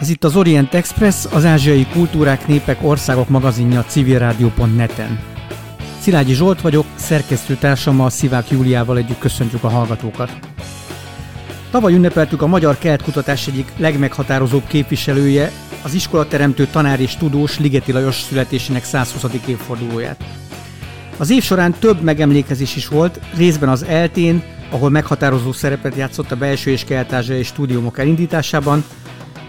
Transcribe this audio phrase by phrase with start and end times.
[0.00, 5.18] Ez itt az Orient Express, az ázsiai kultúrák, népek, országok magazinja civilrádió.net-en.
[6.00, 10.30] Szilágyi Zsolt vagyok, szerkesztőtársammal Szivák Júliával együtt köszöntjük a hallgatókat.
[11.70, 15.50] Tavaly ünnepeltük a magyar keletkutatás egyik legmeghatározóbb képviselője,
[15.82, 19.24] az iskolateremtő tanár és tudós Ligeti Lajos születésének 120.
[19.46, 20.24] évfordulóját.
[21.16, 26.36] Az év során több megemlékezés is volt, részben az eltén, ahol meghatározó szerepet játszott a
[26.36, 28.84] belső és kelet és stúdiumok elindításában,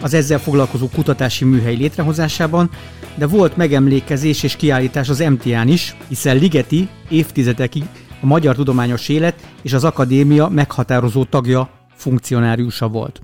[0.01, 2.69] az ezzel foglalkozó kutatási műhely létrehozásában,
[3.15, 7.83] de volt megemlékezés és kiállítás az MTA-n is, hiszen Ligeti évtizedekig
[8.21, 13.21] a magyar tudományos élet és az akadémia meghatározó tagja, funkcionáriusa volt.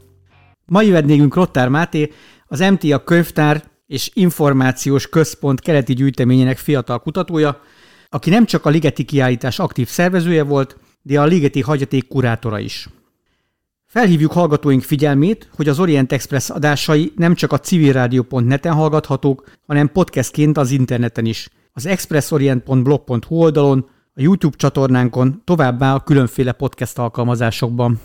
[0.65, 2.11] Mai vendégünk Rottár Máté,
[2.47, 7.61] az MTA könyvtár és információs központ keleti gyűjteményének fiatal kutatója,
[8.09, 12.87] aki nem csak a Ligeti kiállítás aktív szervezője volt, de a Ligeti hagyaték kurátora is.
[13.93, 20.57] Felhívjuk hallgatóink figyelmét, hogy az Orient Express adásai nem csak a civilradio.net-en hallgathatók, hanem podcastként
[20.57, 27.99] az interneten is, az expressorient.blog.hu oldalon, a YouTube csatornánkon, továbbá a különféle podcast alkalmazásokban.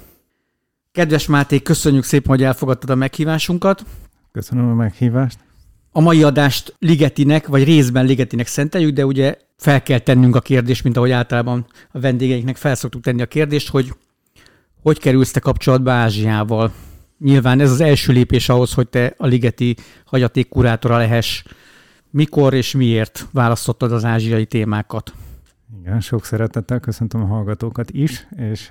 [0.93, 3.85] Kedves Máté, köszönjük szépen, hogy elfogadtad a meghívásunkat.
[4.33, 5.39] Köszönöm a meghívást.
[5.93, 10.85] A mai adást Ligetinek, vagy részben Ligetinek szenteljük, de ugye fel kell tennünk a kérdést,
[10.85, 13.93] mint ahogy általában a vendégeinknek felszoktuk tenni a kérdést, hogy
[14.83, 16.73] hogy kerülsz te kapcsolatba Ázsiával?
[17.19, 21.45] Nyilván ez az első lépés ahhoz, hogy te a ligeti hagyaték kurátora lehess.
[22.11, 25.13] Mikor és miért választottad az ázsiai témákat?
[25.81, 28.69] Igen, sok szeretettel köszöntöm a hallgatókat is, és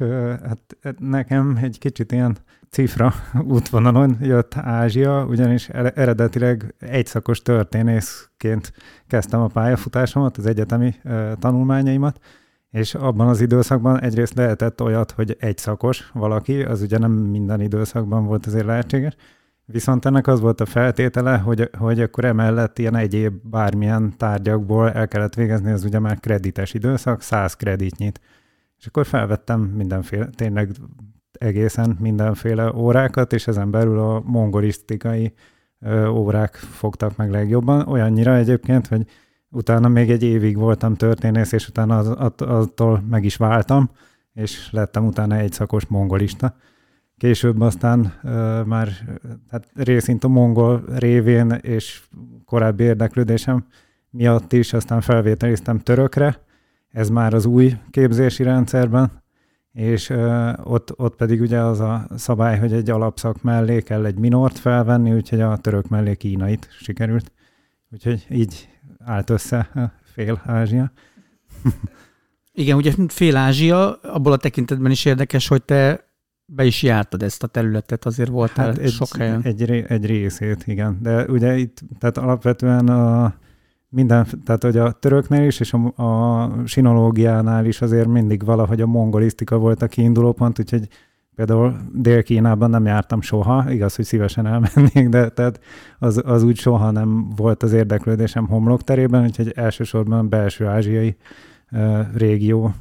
[0.48, 2.38] hát nekem egy kicsit ilyen
[2.70, 3.14] cifra
[3.58, 8.74] útvonalon jött Ázsia, ugyanis eredetileg egyszakos történészként
[9.08, 10.96] kezdtem a pályafutásomat, az egyetemi
[11.40, 12.20] tanulmányaimat,
[12.72, 17.62] és abban az időszakban egyrészt lehetett olyat, hogy egy szakos valaki, az ugye nem minden
[17.62, 19.16] időszakban volt azért lehetséges,
[19.66, 25.08] viszont ennek az volt a feltétele, hogy, hogy akkor emellett ilyen egyéb bármilyen tárgyakból el
[25.08, 28.20] kellett végezni, az ugye már kredites időszak, 100 kreditnyit.
[28.78, 30.72] És akkor felvettem mindenféle, tényleg
[31.32, 35.34] egészen mindenféle órákat, és ezen belül a mongolisztikai
[36.10, 37.88] órák fogtak meg legjobban.
[37.88, 39.06] Olyannyira egyébként, hogy
[39.58, 43.90] Utána még egy évig voltam történész, és utána az, att, attól meg is váltam,
[44.34, 46.56] és lettem utána egy szakos mongolista.
[47.18, 48.90] Később aztán uh, már
[49.50, 52.02] hát részint a mongol révén és
[52.46, 53.66] korábbi érdeklődésem
[54.10, 56.40] miatt is aztán felvételiztem törökre,
[56.90, 59.12] ez már az új képzési rendszerben,
[59.72, 64.18] és uh, ott, ott pedig ugye az a szabály, hogy egy alapszak mellé kell egy
[64.18, 67.32] minort felvenni, úgyhogy a török mellé kínait sikerült.
[67.92, 68.70] Úgyhogy így
[69.08, 70.92] állt össze fél Ázsia.
[72.54, 76.06] Igen, ugye fél Ázsia, abból a tekintetben is érdekes, hogy te
[76.46, 79.42] be is jártad ezt a területet, azért voltál hát egy, sok helyen.
[79.42, 80.98] Egy, egy részét, igen.
[81.02, 83.36] De ugye itt, tehát alapvetően a
[83.90, 88.88] minden, tehát hogy a töröknél is, és a, a sinológiánál is azért mindig valahogy a
[88.88, 90.88] mongolisztika volt a kiinduló pont, úgyhogy
[91.38, 95.60] Például Dél-Kínában nem jártam soha, igaz, hogy szívesen elmennék, de tehát
[96.00, 101.18] az, az úgy soha nem volt az érdeklődésem homlokterében, úgyhogy elsősorban belső ázsiai
[101.72, 102.74] uh, régió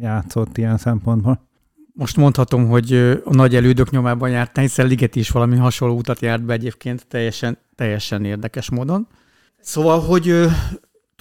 [0.00, 1.48] játszott ilyen szempontból.
[1.92, 2.92] Most mondhatom, hogy
[3.24, 7.58] a nagy elődök nyomában jártál, hiszen Ligeti is valami hasonló utat járt be egyébként, teljesen,
[7.74, 9.06] teljesen érdekes módon.
[9.60, 10.34] Szóval, hogy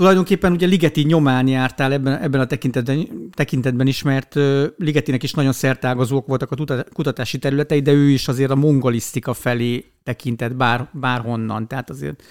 [0.01, 4.35] Tulajdonképpen ugye Ligeti nyomán jártál ebben, ebben a tekintetben, tekintetben is, mert
[4.77, 6.55] Ligetinek is nagyon szertágazók voltak a
[6.93, 11.67] kutatási területei, de ő is azért a mongolisztika felé tekintett bár, bárhonnan.
[11.67, 12.23] Tehát azért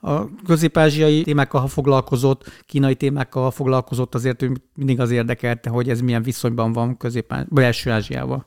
[0.00, 6.22] a közép-ázsiai témákkal, foglalkozott, kínai témákkal, foglalkozott, azért ő mindig az érdekelte, hogy ez milyen
[6.22, 8.46] viszonyban van közép belső Ázsiával.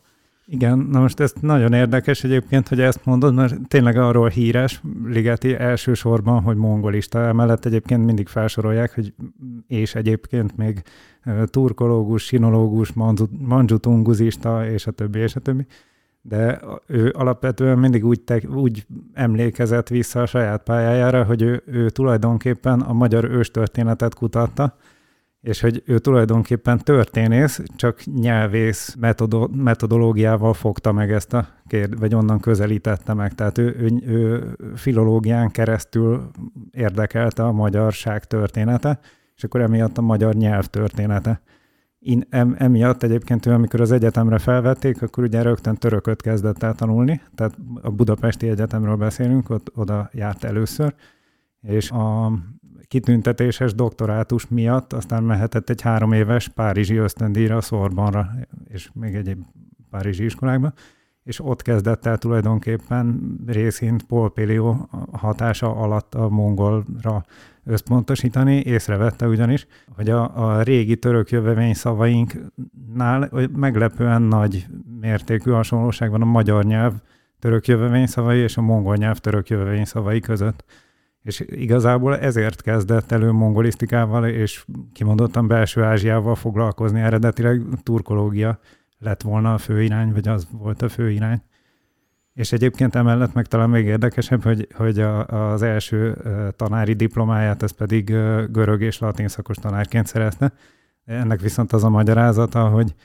[0.53, 5.53] Igen, na most ez nagyon érdekes egyébként, hogy ezt mondod, mert tényleg arról híres Ligeti
[5.55, 9.13] elsősorban, hogy mongolista, emellett egyébként mindig felsorolják, hogy
[9.67, 10.81] és egyébként még
[11.45, 12.93] turkológus, sinológus,
[13.39, 15.65] manzsutunguzista, és a többi, és a többi.
[16.21, 21.89] De ő alapvetően mindig úgy, te, úgy emlékezett vissza a saját pályájára, hogy ő, ő
[21.89, 24.77] tulajdonképpen a magyar őstörténetet kutatta,
[25.41, 32.15] és hogy ő tulajdonképpen történész, csak nyelvész metodo- metodológiával fogta meg ezt a kérdést, vagy
[32.15, 33.35] onnan közelítette meg.
[33.35, 36.31] Tehát ő, ő, ő filológián keresztül
[36.71, 38.99] érdekelte a magyarság története,
[39.35, 41.41] és akkor emiatt a magyar nyelv története.
[41.99, 46.75] In, em, emiatt egyébként ő, amikor az egyetemre felvették, akkor ugye rögtön törököt kezdett el
[46.75, 50.93] tanulni, tehát a Budapesti Egyetemről beszélünk, ott oda járt először,
[51.61, 52.31] és a
[52.91, 58.29] kitüntetéses doktorátus miatt aztán mehetett egy három éves párizsi ösztöndíjra Szorbanra,
[58.67, 59.43] és még egyéb
[59.89, 60.73] párizsi iskolákba,
[61.23, 67.25] és ott kezdett el tulajdonképpen részint Polpélió hatása alatt a mongolra
[67.63, 74.65] összpontosítani, észrevette ugyanis, hogy a, a régi török jövevény szavainknál meglepően nagy
[74.99, 76.93] mértékű hasonlóság van a magyar nyelv
[77.39, 80.63] török jövevény szavai és a mongol nyelv török jövevény szavai között.
[81.21, 86.99] És igazából ezért kezdett elő mongolisztikával, és kimondottan belső Ázsiával foglalkozni.
[86.99, 88.59] Eredetileg turkológia
[88.99, 91.41] lett volna a fő vagy az volt a fő.
[92.33, 96.17] És egyébként emellett meg talán még érdekesebb, hogy, hogy a, az első
[96.55, 98.05] tanári diplomáját, ez pedig
[98.51, 100.53] görög és latin szakos tanárként szerezte.
[101.05, 102.95] Ennek viszont az a magyarázata, hogy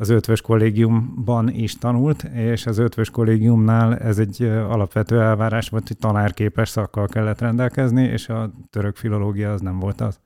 [0.00, 5.96] az ötvös kollégiumban is tanult, és az ötvös kollégiumnál ez egy alapvető elvárás volt, hogy
[5.96, 10.18] tanárképes szakkal kellett rendelkezni, és a török filológia az nem volt az.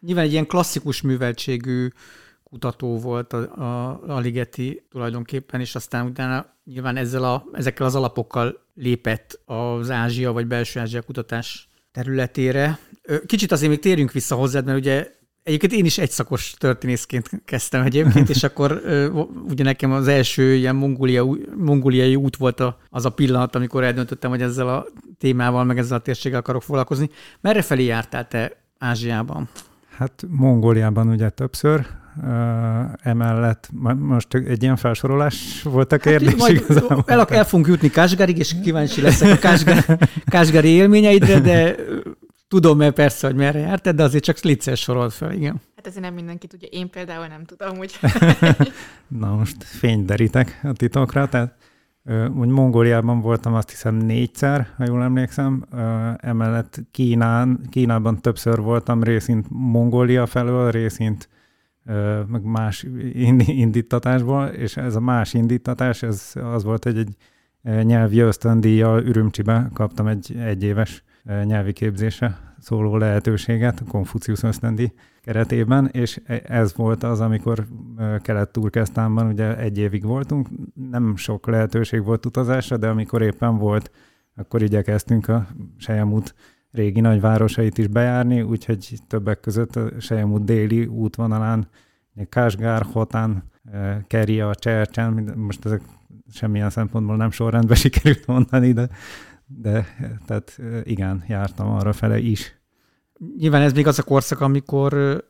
[0.00, 1.88] Nyilván egy ilyen klasszikus műveltségű
[2.42, 7.94] kutató volt a, a, a Ligeti tulajdonképpen, és aztán utána nyilván ezzel a, ezekkel az
[7.94, 12.78] alapokkal lépett az Ázsia vagy belső Ázsia kutatás területére.
[13.26, 15.10] Kicsit azért még térjünk vissza hozzád, mert ugye
[15.44, 18.82] Egyébként én is egyszakos történészként kezdtem egyébként, és akkor
[19.48, 21.26] ugye nekem az első ilyen mongolia,
[21.56, 24.86] mongóliai út volt a, az a pillanat, amikor eldöntöttem, hogy ezzel a
[25.18, 27.10] témával, meg ezzel a térséggel akarok foglalkozni.
[27.40, 29.48] Merre felé jártál te Ázsiában?
[29.96, 31.86] Hát Mongóliában ugye többször,
[33.02, 33.68] emellett
[33.98, 38.38] most egy ilyen felsorolás volt a hát kérdés hát, majd el, el fogunk jutni Kásgárig,
[38.38, 41.76] és kíváncsi leszek a Kásgár, Kásgári élményeidre, de
[42.48, 45.60] tudom mert persze, hogy merre jártad, de azért csak licces sorolt fel, igen.
[45.76, 46.68] Hát ezért nem mindenki tudja.
[46.70, 47.98] Én például nem tudom, hogy...
[49.20, 51.56] Na most fényderítek a titokra, tehát
[52.36, 55.64] úgy Mongóliában voltam azt hiszem négyszer, ha jól emlékszem,
[56.16, 61.28] emellett Kínán, Kínában többször voltam, részint Mongólia felől, részint
[62.26, 62.86] meg más
[63.46, 67.16] indítatásból, és ez a más indítatás, ez az volt, hogy egy
[67.84, 74.92] nyelvi ösztöndíjjal Ürümcsibe kaptam egy egyéves nyelvi képzése szóló lehetőséget a Konfucius ösztöndi
[75.22, 77.66] keretében, és e, ez volt az, amikor
[78.22, 80.48] Kelet-Turkesztánban ugye egy évig voltunk,
[80.90, 83.90] nem sok lehetőség volt utazásra, de amikor éppen volt,
[84.36, 86.34] akkor igyekeztünk a Sejemút
[86.70, 91.68] régi nagyvárosait is bejárni, úgyhogy többek között a Sejemút déli útvonalán,
[92.28, 93.44] Kásgár, Hotán,
[94.06, 95.80] Keria, Csercsen, most ezek
[96.30, 98.88] semmilyen szempontból nem sorrendben sikerült mondani, de,
[99.46, 99.86] de
[100.26, 102.60] tehát igen, jártam arra fele is.
[103.38, 105.22] Nyilván ez még az a korszak, amikor,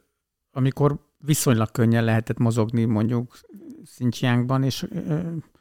[0.52, 3.38] amikor viszonylag könnyen lehetett mozogni mondjuk
[3.84, 4.87] Xinjiangban, és,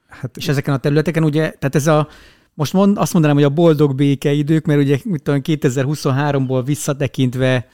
[0.08, 2.08] hát, és ezeken a területeken ugye, tehát ez a,
[2.54, 7.68] most mond, azt mondanám, hogy a boldog békeidők, mert ugye mit tudom, 2023-ból visszatekintve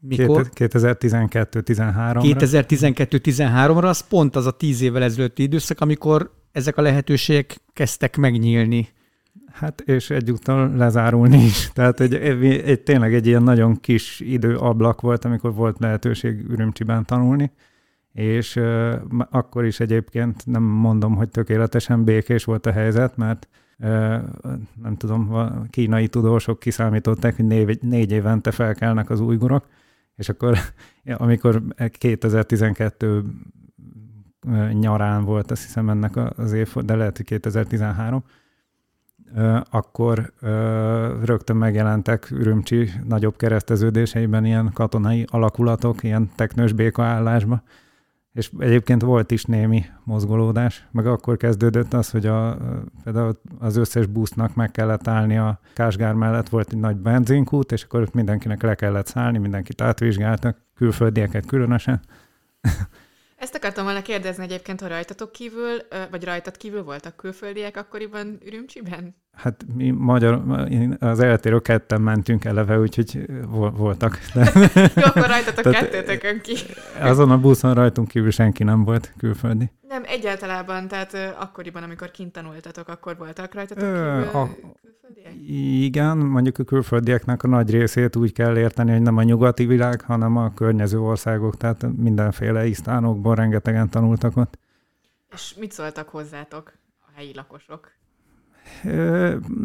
[0.00, 0.50] mikor?
[0.54, 2.36] 2012-13-ra.
[2.38, 8.88] 2012-13-ra, az pont az a tíz évvel ezelőtti időszak, amikor ezek a lehetőségek kezdtek megnyílni.
[9.52, 11.70] Hát és egyúttal lezárulni is.
[11.72, 17.52] Tehát egy, egy, tényleg egy ilyen nagyon kis időablak volt, amikor volt lehetőség Ürümcsiben tanulni,
[18.12, 18.94] és uh,
[19.30, 23.88] akkor is egyébként nem mondom, hogy tökéletesen békés volt a helyzet, mert uh,
[24.82, 25.36] nem tudom,
[25.70, 29.66] kínai tudósok kiszámították, hogy négy, négy évente felkelnek az újgurok,
[30.16, 30.58] és akkor
[31.04, 31.62] amikor
[31.98, 33.22] 2012
[34.72, 38.24] nyarán volt, azt hiszem ennek az év, de lehet, hogy 2013,
[39.70, 40.32] akkor
[41.24, 47.62] rögtön megjelentek Ürümcsi nagyobb kereszteződéseiben ilyen katonai alakulatok, ilyen teknős békaállásba,
[48.32, 52.56] és egyébként volt is némi mozgolódás, meg akkor kezdődött az, hogy a,
[53.04, 57.82] például az összes busznak meg kellett állni a Kásgár mellett, volt egy nagy benzinkút, és
[57.82, 62.00] akkor ott mindenkinek le kellett szállni, mindenkit átvizsgáltak, külföldieket különösen.
[63.42, 65.78] Ezt akartam volna kérdezni egyébként, hogy rajtatok kívül,
[66.10, 69.16] vagy rajtad kívül voltak külföldiek akkoriban Ürümcsiben?
[69.36, 70.42] Hát mi magyar,
[70.98, 74.18] az eltérő ketten mentünk eleve, úgyhogy voltak.
[74.34, 74.50] De...
[74.74, 76.56] Jó, akkor rajtatok kettőtökön ki.
[77.00, 79.70] Azon a buszon rajtunk kívül senki nem volt külföldi.
[79.88, 84.48] Nem, egyáltalában, tehát akkoriban, amikor kint tanultatok, akkor voltak rajtatok kívül a,
[84.80, 85.34] külföldiek?
[85.84, 90.00] Igen, mondjuk a külföldieknek a nagy részét úgy kell érteni, hogy nem a nyugati világ,
[90.00, 94.58] hanem a környező országok, tehát mindenféle isztánokból rengetegen tanultak ott.
[95.34, 98.00] És mit szóltak hozzátok a helyi lakosok?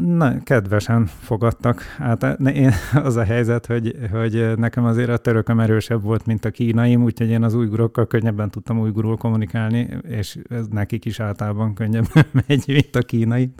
[0.05, 1.81] Na, kedvesen fogadtak.
[1.81, 2.71] Hát én,
[3.03, 7.29] az a helyzet, hogy, hogy nekem azért a törököm erősebb volt, mint a kínaim, úgyhogy
[7.29, 12.95] én az újgurokkal könnyebben tudtam újgurul kommunikálni, és ez nekik is általában könnyebben megy, mint
[12.95, 13.53] a kínai.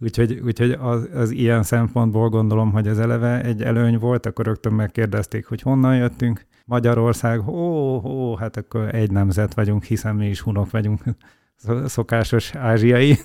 [0.00, 4.72] Úgyhogy, úgyhogy az, az ilyen szempontból gondolom, hogy ez eleve egy előny volt, akkor rögtön
[4.72, 6.46] megkérdezték, hogy honnan jöttünk.
[6.64, 11.02] Magyarország, ó, ó, hát akkor egy nemzet vagyunk, hiszen mi is hunok vagyunk
[11.86, 13.18] szokásos ázsiai.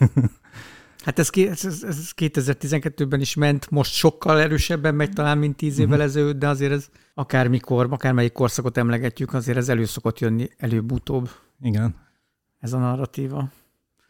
[1.04, 5.92] Hát ez, ez, ez 2012-ben is ment, most sokkal erősebben megy talán, mint tíz évvel
[5.92, 6.06] uh-huh.
[6.06, 11.30] ezelőtt, de azért ez akármikor, akármelyik korszakot emlegetjük, azért ez elő szokott jönni előbb-utóbb.
[11.62, 11.96] Igen.
[12.60, 13.50] Ez a narratíva.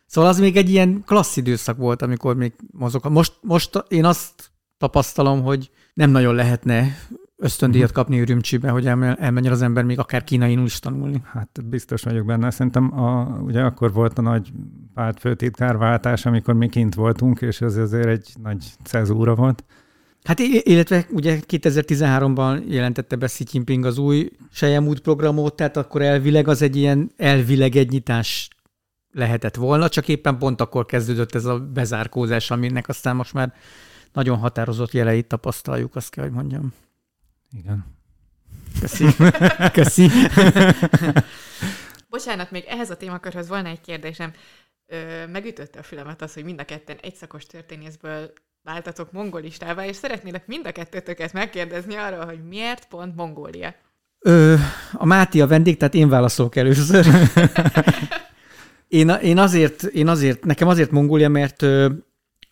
[0.05, 3.05] Szóval az még egy ilyen klassz időszak volt, amikor még mozog.
[3.05, 6.97] Most, most én azt tapasztalom, hogy nem nagyon lehetne
[7.39, 7.97] ösztöndíjat mhm.
[7.97, 11.21] kapni Ürümcsibe, hogy elmenjen az ember még akár kínainul is tanulni.
[11.25, 12.51] Hát biztos vagyok benne.
[12.51, 14.51] Szerintem a, ugye akkor volt a nagy
[14.93, 19.63] pártfőtitkárváltás, amikor mi kint voltunk, és ez azért egy nagy cezúra volt.
[20.23, 26.47] Hát illetve ugye 2013-ban jelentette be Xi Jinping az új Sejemút programot, tehát akkor elvileg
[26.47, 28.49] az egy ilyen elvileg egy nyitás
[29.11, 33.53] lehetett volna, csak éppen pont akkor kezdődött ez a bezárkózás, aminek aztán most már
[34.13, 36.73] nagyon határozott jeleit tapasztaljuk, azt kell, hogy mondjam.
[37.51, 37.97] Igen.
[38.79, 39.05] Köszi.
[39.73, 40.09] Köszi.
[42.09, 44.33] Bocsánat, még ehhez a témakörhöz volna egy kérdésem.
[44.85, 50.47] Ö, megütötte a fülemet az, hogy mind a ketten egyszakos történészből váltatok mongolistává, és szeretnélek
[50.47, 53.75] mind a kettőtöket megkérdezni arról, hogy miért pont Mongólia?
[54.19, 54.55] Ö,
[54.93, 57.05] a Máti a vendég, tehát én válaszolok először.
[58.87, 61.65] én, én, azért, én azért, nekem azért Mongólia, mert,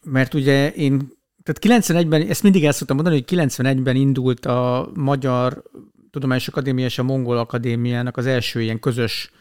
[0.04, 1.17] mert ugye én
[1.54, 5.63] tehát 91-ben, ezt mindig el szoktam mondani, hogy 91-ben indult a Magyar
[6.12, 9.32] Tudományos Akadémia és a Mongol Akadémiának az első ilyen közös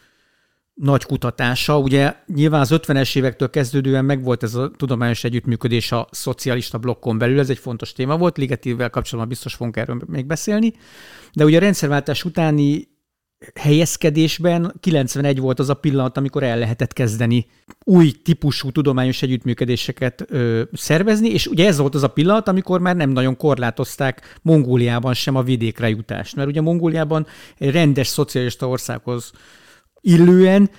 [0.75, 1.79] nagy kutatása.
[1.79, 7.39] Ugye nyilván az 50-es évektől kezdődően megvolt ez a tudományos együttműködés a szocialista blokkon belül,
[7.39, 10.73] ez egy fontos téma volt, Ligetívvel kapcsolatban biztos fogunk erről még beszélni,
[11.33, 12.89] de ugye a rendszerváltás utáni
[13.55, 17.47] helyezkedésben 91 volt az a pillanat, amikor el lehetett kezdeni
[17.85, 22.97] új típusú tudományos együttműködéseket ö, szervezni, és ugye ez volt az a pillanat, amikor már
[22.97, 27.27] nem nagyon korlátozták Mongóliában sem a vidékre jutást, mert ugye Mongóliában
[27.59, 29.33] egy rendes szocialista országhoz
[30.01, 30.71] illően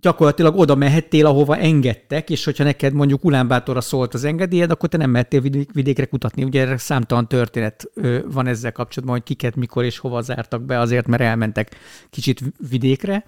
[0.00, 4.96] gyakorlatilag oda mehettél, ahova engedtek, és hogyha neked mondjuk Ulánbátorra szólt az engedélyed, akkor te
[4.96, 5.40] nem mehettél
[5.72, 6.44] vidékre kutatni.
[6.44, 7.90] Ugye erre számtalan történet
[8.24, 11.76] van ezzel kapcsolatban, hogy kiket, mikor és hova zártak be, azért, mert elmentek
[12.10, 12.40] kicsit
[12.70, 13.24] vidékre.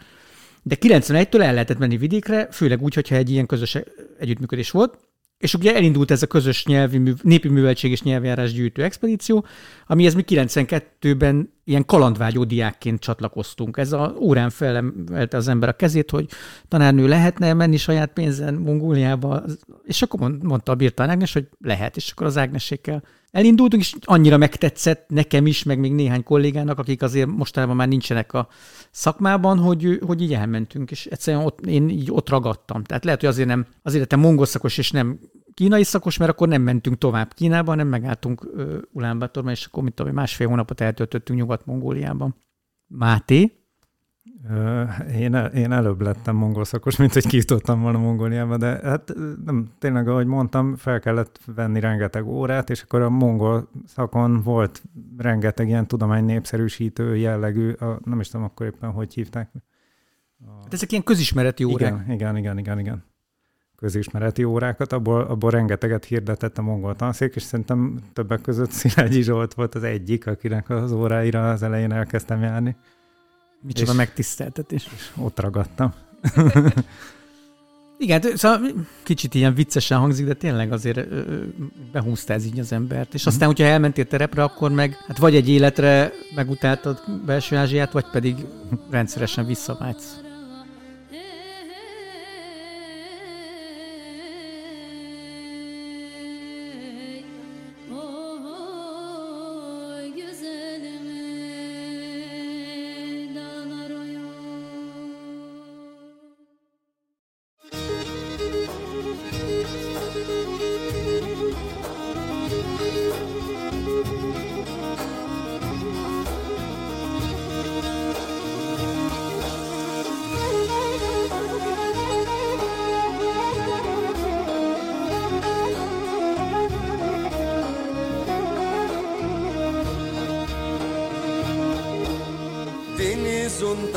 [0.62, 3.78] De 91-től el lehetett menni vidékre, főleg úgy, hogyha egy ilyen közös
[4.18, 4.98] együttműködés volt.
[5.40, 9.44] És ugye elindult ez a közös nyelvi, népi műveltség és nyelvjárás gyűjtő expedíció,
[9.86, 13.76] amihez mi 92-ben ilyen kalandvágyó diákként csatlakoztunk.
[13.76, 16.28] Ez a órán felemelte az ember a kezét, hogy
[16.68, 19.42] tanárnő lehetne menni saját pénzen Mongóliába,
[19.84, 24.36] és akkor mondta a Birta Ágnes, hogy lehet, és akkor az Ágnesékkel elindultunk, és annyira
[24.36, 28.48] megtetszett nekem is, meg még néhány kollégának, akik azért mostanában már nincsenek a
[28.90, 32.84] szakmában, hogy, hogy így elmentünk, és egyszerűen ott, én így ott ragadtam.
[32.84, 35.18] Tehát lehet, hogy azért nem, azért lettem mongol szakos, és nem
[35.54, 38.46] kínai szakos, mert akkor nem mentünk tovább Kínába, nem megálltunk
[38.92, 42.36] Ulánbátorban, és akkor mit tudom, másfél hónapot eltöltöttünk Nyugat-Mongóliában.
[42.86, 43.59] Máté?
[45.14, 49.12] Én, én előbb lettem mongol szakos, mint hogy kijutottam volna Mongóliába, de hát
[49.44, 54.82] nem, tényleg, ahogy mondtam, fel kellett venni rengeteg órát, és akkor a mongol szakon volt
[55.18, 59.50] rengeteg ilyen tudomány népszerűsítő jellegű, a, nem is tudom akkor éppen, hogy hívták.
[60.46, 60.50] A...
[60.62, 61.92] Hát ezek ilyen közismereti órák.
[61.92, 63.04] Igen, igen, igen, igen, igen.
[63.76, 69.54] Közismereti órákat, abból, abból rengeteget hirdetett a mongol tanszék, és szerintem többek között Szilágyi Zsolt
[69.54, 72.76] volt az egyik, akinek az óráira az elején elkezdtem járni.
[73.60, 74.88] Micsoda megtiszteltetés.
[74.96, 75.92] És ott ragadtam.
[77.98, 78.60] Igen, szóval
[79.02, 81.08] kicsit ilyen viccesen hangzik, de tényleg azért
[81.92, 83.14] behúzta ez így az embert.
[83.14, 88.04] És aztán, hogyha elmentél terepre, akkor meg hát vagy egy életre megutáltad belső Ázsiát, vagy
[88.12, 88.36] pedig
[88.90, 90.20] rendszeresen visszavágysz.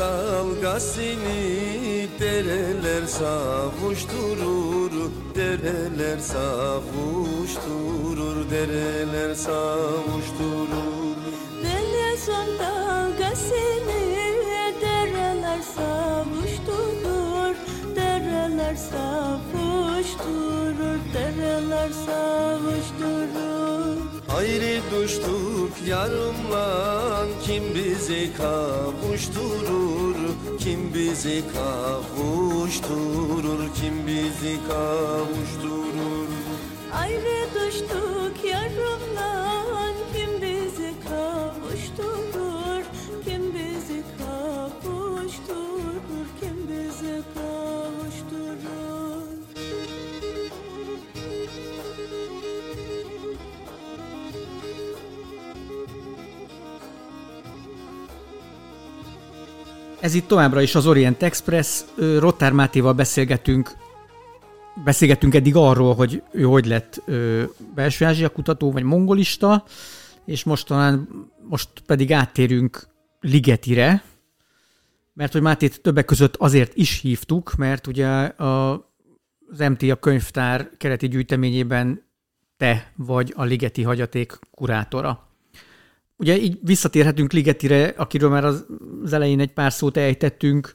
[0.04, 1.38] dalgasını
[2.20, 4.92] dereler savuşturur
[5.34, 7.56] Dereler savuşturur,
[8.50, 11.16] dereler savuşturur.
[11.62, 14.00] Dele son dalgasını
[14.82, 17.54] dereler savuşturur
[17.96, 20.18] Dereler savuşturur,
[21.14, 23.54] dereler savuşturur.
[24.28, 29.93] Hayri düştük yarımla kim bizi kavuşturur?
[30.64, 32.54] Kim bizi kavuşturur
[33.74, 36.28] Kim bizi kavuşturur?
[36.94, 38.13] Ayrı düştük
[60.04, 61.82] Ez itt továbbra is az Orient Express.
[61.96, 63.76] Ö, Rottár Mátéval beszélgetünk,
[64.84, 67.42] beszélgetünk eddig arról, hogy ő hogy lett ö,
[67.74, 69.64] belső Ázsia kutató, vagy mongolista,
[70.24, 71.08] és most, talán,
[71.48, 72.88] most pedig áttérünk
[73.20, 74.04] Ligetire,
[75.12, 78.72] mert hogy Mátét többek között azért is hívtuk, mert ugye a,
[79.50, 82.02] az MTA könyvtár kereti gyűjteményében
[82.56, 85.33] te vagy a Ligeti hagyaték kurátora.
[86.16, 88.66] Ugye így visszatérhetünk Ligetire, akiről már az,
[89.10, 90.74] elején egy pár szót ejtettünk.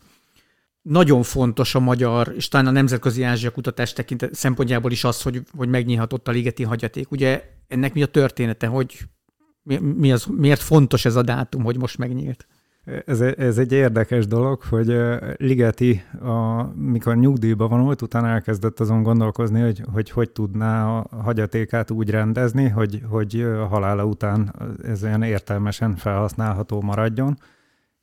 [0.82, 5.42] Nagyon fontos a magyar, és talán a nemzetközi Ázsia kutatás tekintet szempontjából is az, hogy,
[5.58, 7.12] hogy megnyílhatott a Ligeti hagyaték.
[7.12, 8.98] Ugye ennek mi a története, hogy
[9.64, 12.48] mi, mi az, miért fontos ez a dátum, hogy most megnyílt?
[13.06, 14.98] Ez, ez egy érdekes dolog, hogy
[15.38, 21.92] Ligeti, a, mikor nyugdíjba vonult, utána elkezdett azon gondolkozni, hogy hogy, hogy tudná a hagyatékát
[21.92, 27.38] úgy rendezni, hogy, hogy a halála után ez olyan értelmesen felhasználható maradjon,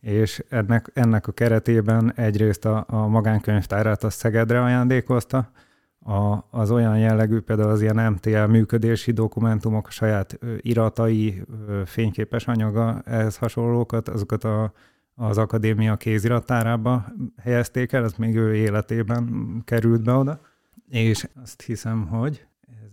[0.00, 5.50] és ennek, ennek a keretében egyrészt a, a magánkönyvtárát a Szegedre ajándékozta,
[5.98, 11.42] a, az olyan jellegű, például az ilyen MTL működési dokumentumok, a saját iratai,
[11.84, 14.72] fényképes anyaga, ehhez hasonlókat, azokat a,
[15.14, 20.40] az akadémia kézirattárába helyezték el, az még ő életében került be oda,
[20.88, 22.46] és azt hiszem, hogy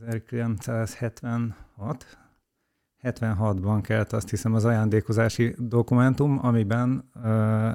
[0.08, 2.17] 1976,
[3.04, 7.23] 76-ban kelt azt hiszem az ajándékozási dokumentum, amiben uh,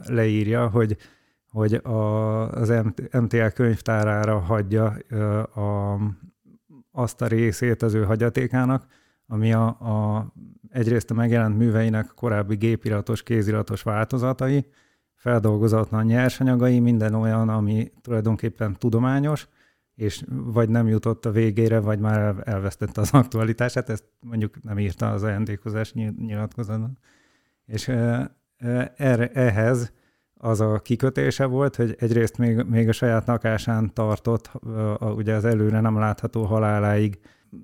[0.06, 0.96] leírja, hogy
[1.50, 2.72] hogy a, az
[3.12, 4.86] MTL könyvtárára hagyja
[5.54, 5.98] a,
[6.92, 8.86] azt a részét az ő hagyatékának,
[9.26, 10.26] ami a, a,
[10.70, 14.66] egyrészt a megjelent műveinek korábbi gépiratos, kéziratos változatai,
[15.14, 19.48] feldolgozatlan nyersanyagai, minden olyan, ami tulajdonképpen tudományos,
[19.94, 25.10] és vagy nem jutott a végére, vagy már elvesztette az aktualitását, ezt mondjuk nem írta
[25.10, 26.98] az ajándékozás nyilatkozatban.
[27.64, 27.88] És
[28.96, 29.92] erre, ehhez
[30.38, 34.50] az a kikötése volt, hogy egyrészt még, még a saját nakásán tartott,
[35.00, 37.18] ugye az előre nem látható haláláig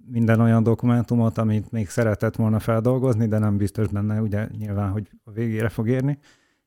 [0.06, 5.10] minden olyan dokumentumot, amit még szeretett volna feldolgozni, de nem biztos benne, ugye nyilván, hogy
[5.24, 6.18] a végére fog érni,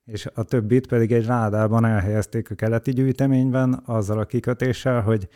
[0.05, 5.27] és a többit pedig egy rádában elhelyezték a keleti gyűjteményben, azzal a kikötéssel, hogy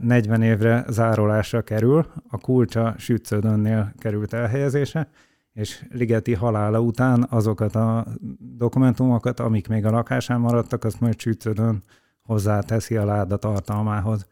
[0.00, 5.08] 40 évre zárolásra kerül, a kulcsa Sützödönnél került elhelyezése,
[5.52, 8.06] és Ligeti halála után azokat a
[8.60, 11.82] dokumentumokat, amik még a lakásán maradtak, azt majd csüccödön
[12.22, 14.26] hozzáteszi a láda tartalmához.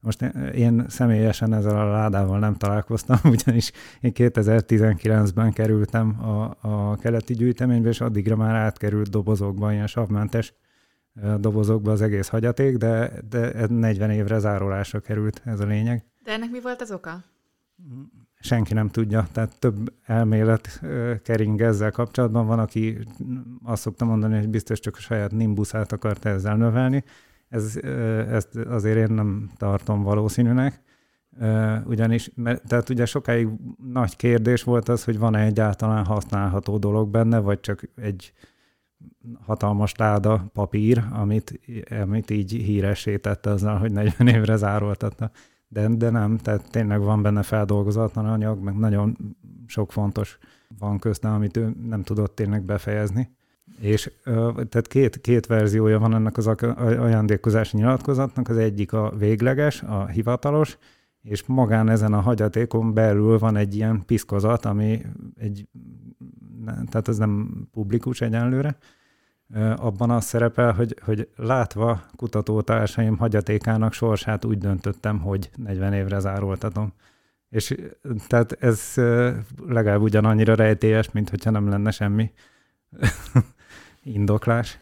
[0.00, 0.22] Most
[0.54, 7.88] én személyesen ezzel a ládával nem találkoztam, ugyanis én 2019-ben kerültem a, a keleti gyűjteménybe,
[7.88, 10.54] és addigra már átkerült dobozokba, ilyen savmentes
[11.38, 16.04] dobozokba az egész hagyaték, de, de 40 évre zárolásra került ez a lényeg.
[16.24, 17.24] De ennek mi volt az oka?
[18.44, 20.82] Senki nem tudja, tehát több elmélet
[21.22, 22.46] kering ezzel kapcsolatban.
[22.46, 22.98] Van, aki
[23.62, 27.04] azt szokta mondani, hogy biztos csak a saját nimbuszát akarta ezzel növelni.
[27.48, 27.76] Ez,
[28.30, 30.82] ezt azért én nem tartom valószínűnek.
[31.84, 33.48] Ugyanis, mert, tehát ugye sokáig
[33.92, 38.32] nagy kérdés volt az, hogy van-e egyáltalán használható dolog benne, vagy csak egy
[39.40, 41.60] hatalmas láda papír, amit,
[42.02, 45.30] amit így híressé tette azzal, hogy 40 évre zároltatta
[45.74, 49.16] de, de nem, tehát tényleg van benne feldolgozatlan anyag, meg nagyon
[49.66, 50.38] sok fontos
[50.78, 53.30] van közte, amit ő nem tudott tényleg befejezni.
[53.80, 54.10] És
[54.44, 60.78] tehát két, két verziója van ennek az ajándékozási nyilatkozatnak, az egyik a végleges, a hivatalos,
[61.22, 65.02] és magán ezen a hagyatékon belül van egy ilyen piszkozat, ami
[65.36, 65.68] egy,
[66.64, 68.76] tehát ez nem publikus egyenlőre,
[69.76, 76.92] abban az szerepel, hogy, hogy látva kutatótársaim hagyatékának sorsát úgy döntöttem, hogy 40 évre zároltatom.
[77.48, 77.74] És
[78.26, 78.92] tehát ez
[79.66, 82.30] legalább ugyanannyira rejtélyes, mint hogyha nem lenne semmi
[84.02, 84.78] indoklás.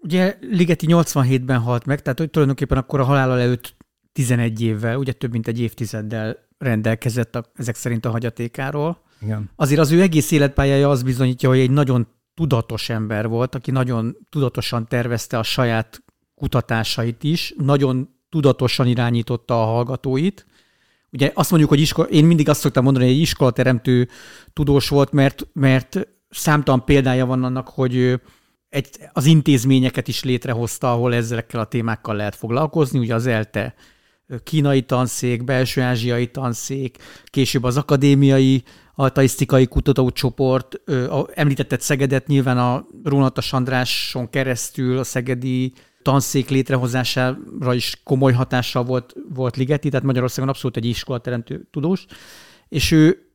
[0.00, 3.76] Ugye Ligeti 87-ben halt meg, tehát hogy tulajdonképpen akkor a halála előtt
[4.12, 9.02] 11 évvel, ugye több mint egy évtizeddel rendelkezett a, ezek szerint a hagyatékáról.
[9.20, 9.50] Igen.
[9.56, 12.06] Azért az ő egész életpályája az bizonyítja, hogy egy nagyon
[12.38, 16.02] tudatos ember volt, aki nagyon tudatosan tervezte a saját
[16.34, 20.46] kutatásait is, nagyon tudatosan irányította a hallgatóit.
[21.12, 24.08] ugye azt mondjuk, hogy iskola, én mindig azt szoktam mondani, hogy egy iskolateremtő
[24.52, 28.20] tudós volt, mert, mert számtalan példája van annak, hogy
[28.68, 33.74] egy, az intézményeket is létrehozta, ahol ezekkel a témákkal lehet foglalkozni, ugye az ELTE
[34.42, 38.62] kínai tanszék, belső ázsiai tanszék, később az akadémiai
[38.98, 40.80] altaisztikai kutatócsoport,
[41.34, 49.14] említetted Szegedet, nyilván a Rónata Andráson keresztül a szegedi tanszék létrehozására is komoly hatással volt,
[49.34, 52.06] volt Ligeti, tehát Magyarországon abszolút egy iskolateremtő tudós,
[52.68, 53.30] és ő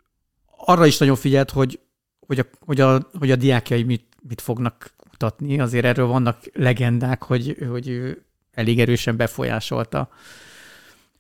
[0.58, 1.80] arra is nagyon figyelt, hogy,
[2.20, 5.60] hogy, a, hogy, a, hogy a diákjai mit, mit fognak kutatni.
[5.60, 10.10] Azért erről vannak legendák, hogy, hogy ő elég erősen befolyásolta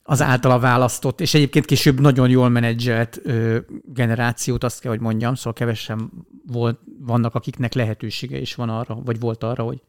[0.04, 5.36] az általa választott, és egyébként később nagyon jól menedzselt ö, generációt, azt kell, hogy mondjam,
[5.36, 6.12] szóval kevesen
[6.48, 9.82] volt, vannak, akiknek lehetősége is van arra, vagy volt arra, hogy,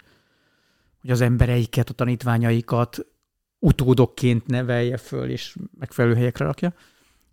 [1.00, 3.07] hogy az embereiket, a tanítványaikat
[3.59, 6.74] utódokként nevelje föl, és megfelelő helyekre rakja.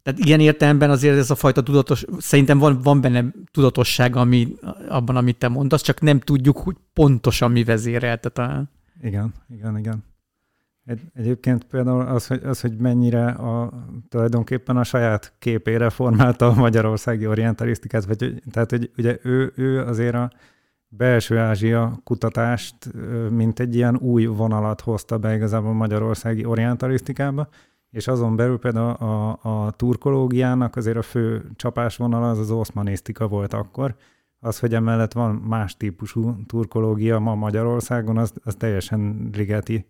[0.04, 4.56] Tehát ilyen értelemben azért ez a fajta tudatos, szerintem van, van benne tudatosság ami,
[4.90, 8.70] abban, amit te mondasz, csak nem tudjuk, hogy pontosan mi vezérelte talán.
[9.02, 10.04] Igen, igen, igen.
[10.86, 13.74] Egy, egyébként például az hogy, az, hogy mennyire a,
[14.10, 20.16] tulajdonképpen a saját képére formálta a magyarországi orientalisztikát, vagy, tehát hogy ugye ő, ő azért
[20.16, 20.32] a
[20.88, 22.76] belső Ázsia kutatást,
[23.30, 27.48] mint egy ilyen új vonalat hozta be igazából a magyarországi orientalisztikába,
[27.90, 33.54] és azon belül például a, a turkológiának azért a fő csapásvonal az az oszmanisztika volt
[33.54, 33.96] akkor.
[34.40, 39.86] Az, hogy emellett van más típusú turkológia ma Magyarországon, az, az teljesen rigeti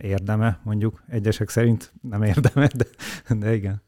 [0.00, 2.84] érdeme, mondjuk egyesek szerint nem érdeme, de,
[3.34, 3.82] de igen.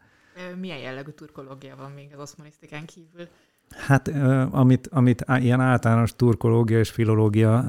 [0.61, 3.29] Milyen jellegű turkológia van még az oszmanisztikán kívül?
[3.71, 4.09] Hát,
[4.51, 7.61] amit, amit ilyen általános turkológia és filológia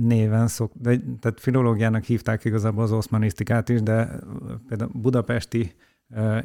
[0.00, 4.20] néven szok, de, tehát filológiának hívták igazából az oszmanisztikát is, de
[4.68, 5.74] például budapesti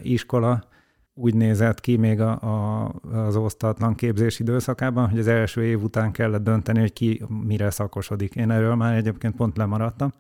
[0.02, 0.68] iskola
[1.14, 6.12] úgy nézett ki még a, a, az osztatlan képzés időszakában, hogy az első év után
[6.12, 8.36] kellett dönteni, hogy ki mire szakosodik.
[8.36, 10.14] Én erről már egyébként pont lemaradtam,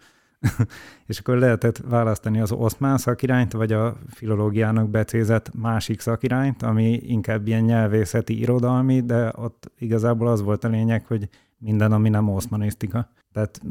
[1.07, 7.47] és akkor lehetett választani az oszmán szakirányt, vagy a filológiának becézett másik szakirányt, ami inkább
[7.47, 13.09] ilyen nyelvészeti, irodalmi, de ott igazából az volt a lényeg, hogy minden, ami nem oszmanisztika.
[13.33, 13.61] Tehát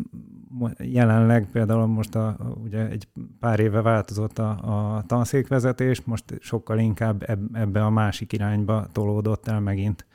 [0.78, 3.08] jelenleg például most a, ugye egy
[3.40, 4.50] pár éve változott a,
[4.96, 10.06] a tanszékvezetés, most sokkal inkább ebbe a másik irányba tolódott el megint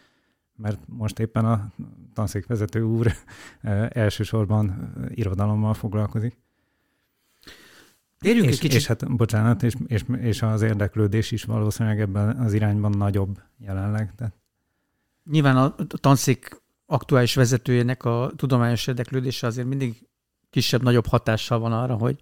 [0.61, 1.71] mert most éppen a
[2.13, 3.11] tanszékvezető úr
[3.89, 6.37] elsősorban irodalommal foglalkozik.
[8.19, 8.77] Térjünk és, egy kicsit.
[8.77, 14.15] És hát, bocsánat, és, és, és az érdeklődés is valószínűleg ebben az irányban nagyobb jelenleg.
[14.15, 14.33] Tehát.
[15.31, 20.07] Nyilván a tanszék aktuális vezetőjének a tudományos érdeklődése azért mindig
[20.49, 22.19] kisebb-nagyobb hatással van arra, hogy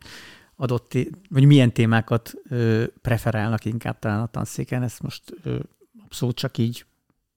[0.56, 0.98] adott,
[1.30, 4.84] vagy milyen témákat ö, preferálnak inkább talán a tanszéken.
[4.84, 5.60] Ezt most ö,
[6.04, 6.86] abszolút csak így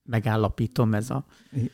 [0.02, 1.24] megállapítom ez a...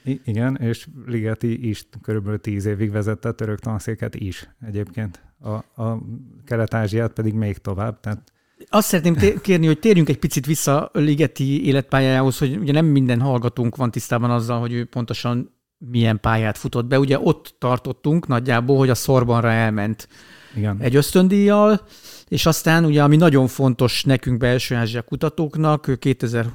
[0.05, 5.26] I- igen, és Ligeti is körülbelül tíz évig vezette a török tanszéket is egyébként.
[5.40, 6.03] A, a
[6.44, 8.33] Kelet-Ázsiát pedig még tovább, tehát
[8.68, 13.77] azt szeretném kérni, hogy térjünk egy picit vissza Ligeti életpályájához, hogy ugye nem minden hallgatónk
[13.77, 16.99] van tisztában azzal, hogy ő pontosan milyen pályát futott be.
[16.99, 20.09] Ugye ott tartottunk nagyjából, hogy a Szorbanra elment
[20.55, 20.77] Igen.
[20.81, 21.81] egy ösztöndíjjal,
[22.29, 26.46] és aztán ugye, ami nagyon fontos nekünk belső Ázsia kutatóknak, ő 2000,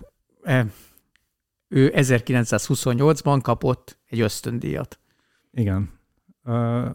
[0.44, 0.66] eh,
[1.68, 5.00] ő 1928-ban kapott egy ösztöndíjat.
[5.52, 5.90] Igen.
[6.44, 6.86] Uh,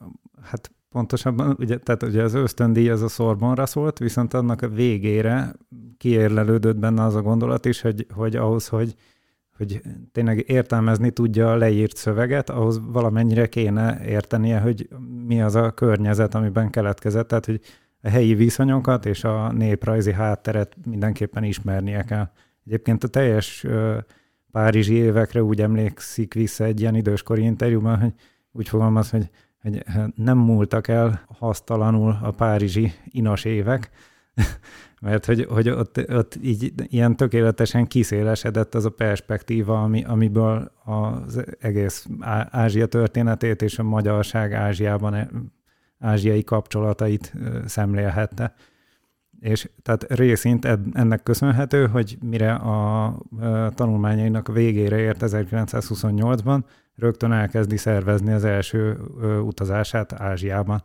[0.43, 5.53] hát pontosabban, ugye, tehát ugye az ösztöndíj az a Sorbonra szólt, viszont annak a végére
[5.99, 8.95] kiérlelődött benne az a gondolat is, hogy, hogy ahhoz, hogy,
[9.57, 9.81] hogy
[10.13, 14.89] tényleg értelmezni tudja a leírt szöveget, ahhoz valamennyire kéne értenie, hogy
[15.27, 17.61] mi az a környezet, amiben keletkezett, tehát hogy
[18.03, 22.31] a helyi viszonyokat és a néprajzi hátteret mindenképpen ismernie kell.
[22.67, 23.67] Egyébként a teljes
[24.51, 28.13] párizsi évekre úgy emlékszik vissza egy ilyen időskori interjúban, hogy
[28.53, 29.31] úgy fogalmaz, hogy,
[29.67, 33.91] hogy nem múltak el hasztalanul a párizsi inas évek,
[35.01, 41.45] mert hogy, hogy ott, ott így ilyen tökéletesen kiszélesedett az a perspektíva, ami, amiből az
[41.61, 42.07] egész
[42.51, 45.53] Ázsia történetét és a magyarság Ázsiában,
[45.99, 47.33] ázsiai kapcsolatait
[47.65, 48.55] szemlélhette.
[49.41, 53.19] És tehát részint ennek köszönhető, hogy mire a
[53.75, 56.61] tanulmányainak végére ért 1928-ban,
[56.97, 58.97] rögtön elkezdi szervezni az első
[59.45, 60.83] utazását Ázsiában.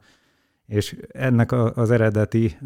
[0.66, 2.58] És ennek az eredeti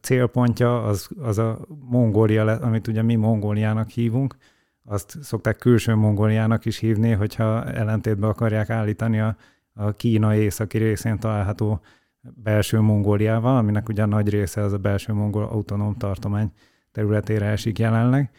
[0.00, 4.36] célpontja az, az a Mongólia, amit ugye mi Mongóliának hívunk,
[4.84, 9.36] azt szokták külső Mongóliának is hívni, hogyha ellentétbe akarják állítani a,
[9.74, 11.80] a Kína északi részén található
[12.20, 16.52] belső Mongóliával, aminek ugye a nagy része az a belső mongol autonóm tartomány
[16.92, 18.30] területére esik jelenleg.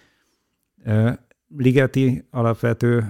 [1.57, 3.05] Ligeti alapvető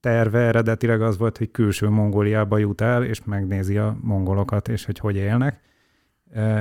[0.00, 4.98] terve eredetileg az volt, hogy külső Mongóliába jut el, és megnézi a mongolokat, és hogy
[4.98, 5.60] hogy élnek.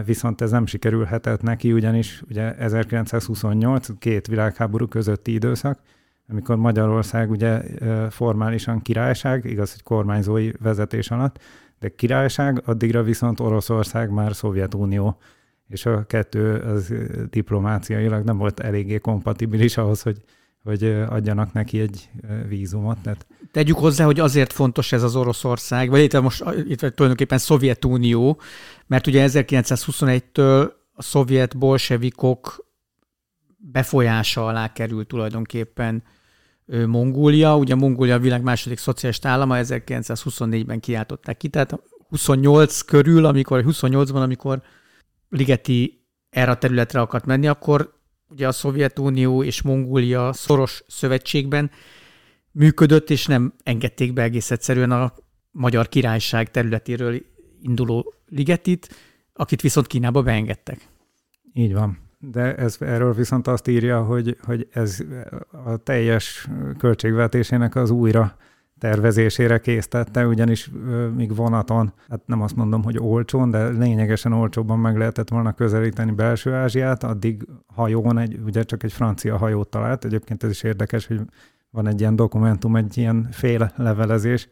[0.05, 5.79] Viszont ez nem sikerülhetett neki, ugyanis ugye 1928, két világháború közötti időszak,
[6.29, 7.61] amikor Magyarország ugye
[8.09, 11.39] formálisan királyság, igaz, hogy kormányzói vezetés alatt,
[11.79, 15.17] de királyság, addigra viszont Oroszország már Szovjetunió,
[15.67, 16.93] és a kettő az
[17.29, 20.23] diplomáciailag nem volt eléggé kompatibilis ahhoz, hogy,
[20.63, 22.09] hogy adjanak neki egy
[22.47, 22.97] vízumot.
[23.01, 23.25] Tehát...
[23.51, 28.39] Tegyük hozzá, hogy azért fontos ez az Oroszország, vagy itt most itt tulajdonképpen Szovjetunió,
[28.87, 32.65] mert ugye 1921-től a szovjet bolsevikok
[33.57, 36.03] befolyása alá került tulajdonképpen
[36.65, 37.57] Mongólia.
[37.57, 44.21] Ugye Mongólia a világ második szocialista állama, 1924-ben kiáltották ki, tehát 28 körül, amikor 28-ban,
[44.21, 44.61] amikor
[45.29, 48.01] Ligeti erre a területre akart menni, akkor
[48.33, 51.71] ugye a Szovjetunió és Mongólia szoros szövetségben
[52.51, 55.13] működött, és nem engedték be egész egyszerűen a
[55.51, 57.21] Magyar Királyság területéről
[57.61, 58.95] induló Ligetit,
[59.33, 60.87] akit viszont Kínába beengedtek.
[61.53, 61.99] Így van.
[62.19, 64.99] De ez, erről viszont azt írja, hogy, hogy ez
[65.65, 68.37] a teljes költségvetésének az újra
[68.83, 70.71] tervezésére késztette, ugyanis
[71.15, 76.11] míg vonaton, hát nem azt mondom, hogy olcsón, de lényegesen olcsóbban meg lehetett volna közelíteni
[76.11, 80.05] belső Ázsiát, addig hajón egy, ugye csak egy francia hajót talált.
[80.05, 81.21] Egyébként ez is érdekes, hogy
[81.69, 84.47] van egy ilyen dokumentum, egy ilyen fél levelezés,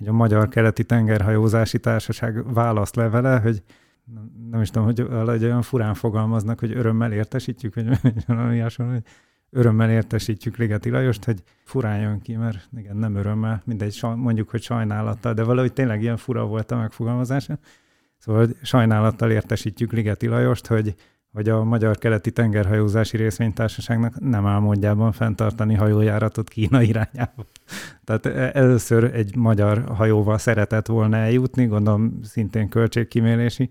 [0.00, 3.62] egy a Magyar Keleti Tengerhajózási Társaság válaszlevele, hogy
[4.50, 9.04] nem is tudom, hogy, hogy olyan furán fogalmaznak, hogy örömmel értesítjük, vagy valami hasonló, hogy
[9.52, 14.62] örömmel értesítjük Ligeti Lajost, hogy furán jön ki, mert igen, nem örömmel, mindegy, mondjuk, hogy
[14.62, 17.58] sajnálattal, de valahogy tényleg ilyen fura volt a megfogalmazása.
[18.18, 20.94] Szóval sajnálattal értesítjük Ligeti Lajost, hogy,
[21.32, 27.44] hogy a Magyar Keleti Tengerhajózási Részvénytársaságnak nem áll módjában fenntartani hajójáratot Kína irányába.
[28.04, 33.70] Tehát e, először egy magyar hajóval szeretett volna eljutni, gondolom szintén költségkimélési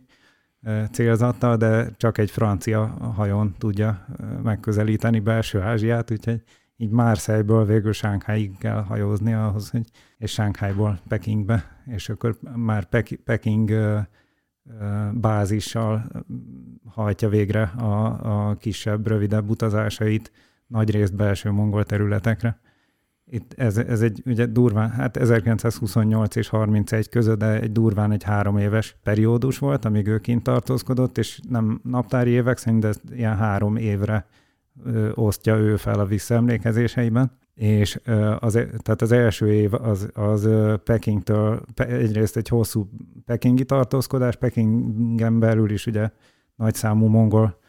[0.91, 4.05] célzattal, de csak egy francia hajón tudja
[4.43, 6.41] megközelíteni belső Ázsiát, úgyhogy
[6.77, 13.19] így Márszejből végül Sánkháig kell hajózni ahhoz, hogy, és Sánkhájból Pekingbe, és akkor már Pek,
[13.23, 13.71] Peking
[15.13, 16.03] bázissal
[16.85, 20.31] hajtja végre a, a kisebb, rövidebb utazásait
[20.67, 22.59] nagyrészt belső mongol területekre.
[23.33, 28.23] Itt ez, ez egy ugye durván, hát 1928 és 31 között, de egy durván egy
[28.23, 33.37] három éves periódus volt, amíg ő kint tartózkodott, és nem naptári évek szerint, de ilyen
[33.37, 34.27] három évre
[34.83, 37.31] ö, osztja ő fel a visszaemlékezéseiben.
[37.53, 37.99] És
[38.39, 40.49] az, e, tehát az első év az, az
[40.83, 42.89] Pekingtől, egyrészt egy hosszú
[43.25, 46.09] pekingi tartózkodás, Pekingen belül is ugye
[46.55, 47.59] nagyszámú mongol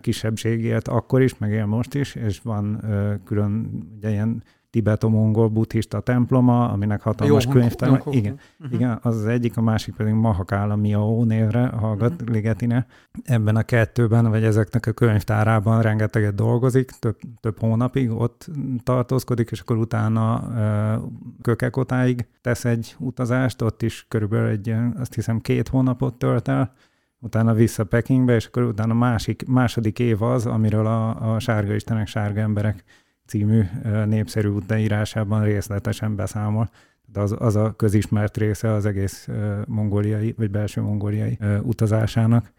[0.00, 2.84] kisebbség élt akkor is, meg él most is, és van
[3.24, 8.02] külön ugye ilyen tibeto-mongol buddhista temploma, aminek hatalmas könyvtár.
[8.10, 8.74] Igen, uh-huh.
[8.74, 12.28] igen, az az egyik, a másik pedig Mahakála Miao névre hallgat uh-huh.
[12.28, 12.86] Ligetine.
[13.24, 18.50] Ebben a kettőben, vagy ezeknek a könyvtárában rengeteget dolgozik, több, több hónapig ott
[18.82, 21.10] tartózkodik, és akkor utána uh,
[21.42, 26.72] Kökekotáig tesz egy utazást, ott is körülbelül egy, azt hiszem, két hónapot tölt el,
[27.18, 32.06] utána vissza Pekingbe, és akkor utána másik, második év az, amiről a, a sárga istenek,
[32.06, 32.84] sárga emberek
[33.32, 33.62] című
[34.06, 36.70] népszerű útleírásában részletesen beszámol.
[37.12, 39.28] De az, az a közismert része az egész
[39.66, 42.52] mongóliai, vagy belső mongóliai utazásának.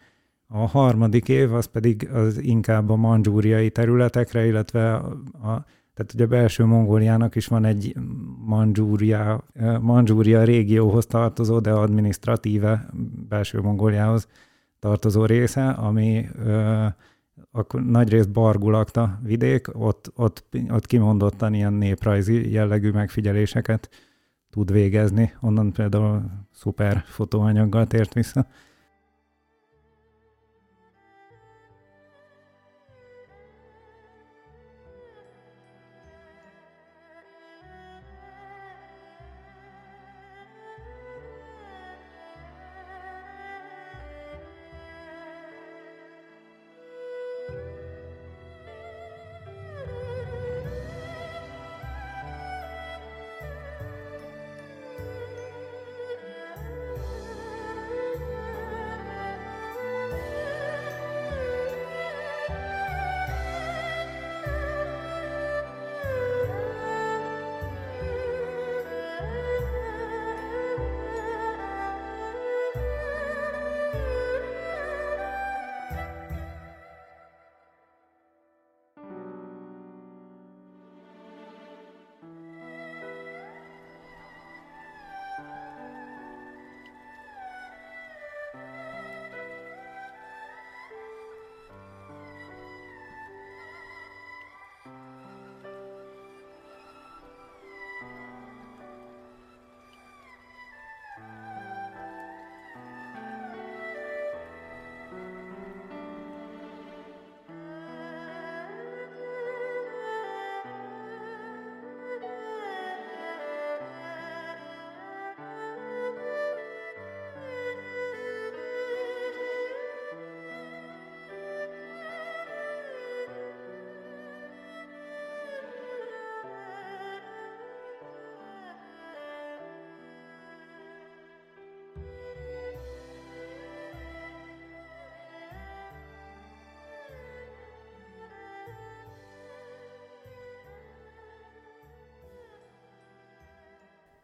[0.48, 6.28] A harmadik év az pedig az inkább a mandzsúriai területekre, illetve a, tehát ugye a
[6.28, 7.96] belső Mongóliának is van egy
[8.46, 9.44] Mandzsúria,
[9.82, 12.90] Mandzsúria régióhoz tartozó, de administratíve
[13.30, 14.28] belső Mongóliához
[14.80, 16.26] tartozó része, ami
[17.56, 23.90] akkor nagyrészt bargulakta vidék, ott, ott, ott kimondottan ilyen néprajzi jellegű megfigyeléseket
[24.50, 25.34] tud végezni.
[25.42, 28.48] Onnan például szuper fotóanyaggal tért vissza.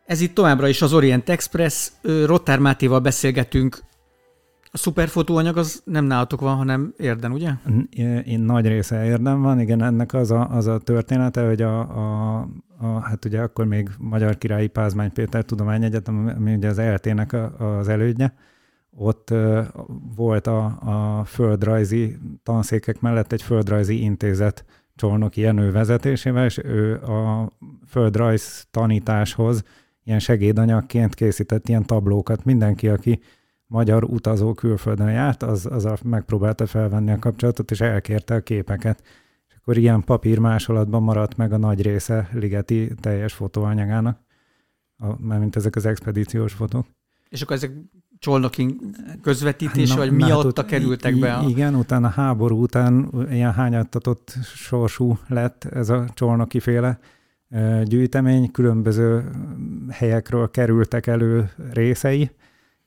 [0.10, 1.92] Ez itt továbbra is az Orient Express.
[2.26, 3.80] Rottár Mátéval beszélgetünk.
[4.72, 7.52] A szuperfotóanyag az nem nálatok van, hanem érden, ugye?
[8.26, 12.38] Én nagy része érdem van, igen, ennek az a, az a története, hogy a, a,
[12.78, 17.88] a, hát ugye akkor még Magyar Királyi Pázmány Péter Tudományegyetem, ami ugye az ELT-nek az
[17.88, 18.34] elődje,
[18.92, 19.34] ott
[20.16, 27.52] volt a, a földrajzi tanszékek mellett egy földrajzi intézet Csolnoki Jenő vezetésével, és ő a
[27.88, 29.64] földrajz tanításhoz
[30.04, 32.46] ilyen segédanyagként készített ilyen tablókat.
[32.46, 33.20] Mindenki, aki
[33.68, 39.04] magyar utazó külföldön járt, az, az a, megpróbálta felvenni a kapcsolatot, és elkérte a képeket.
[39.48, 44.20] És akkor ilyen papír másolatban maradt meg a nagy része Ligeti teljes fotóanyagának,
[44.98, 46.86] a, mármint ezek az expedíciós fotók.
[47.30, 47.72] És akkor ezek
[48.20, 48.76] Csolnoki
[49.22, 51.34] közvetítés, vagy miatta kerültek be?
[51.34, 51.50] A...
[51.50, 57.00] Igen, utána a háború után ilyen hányattatott sorsú lett ez a Csolnoki féle
[57.84, 59.30] gyűjtemény, különböző
[59.90, 62.32] helyekről kerültek elő részei,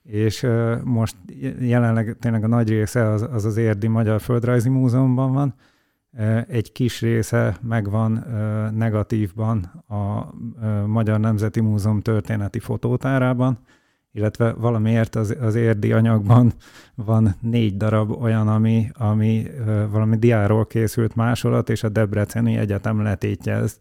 [0.03, 0.47] és
[0.83, 1.15] most
[1.59, 5.55] jelenleg tényleg a nagy része az az, az Érdi Magyar Földrajzi Múzeumban van,
[6.47, 8.25] egy kis része megvan
[8.75, 10.33] negatívban a
[10.85, 13.59] Magyar Nemzeti Múzeum történeti fotótárában,
[14.11, 16.53] illetve valamiért az, az érdi anyagban
[16.95, 19.47] van négy darab olyan, ami, ami
[19.91, 23.53] valami diáról készült másolat, és a Debreceni Egyetem letétje.
[23.53, 23.79] Ez,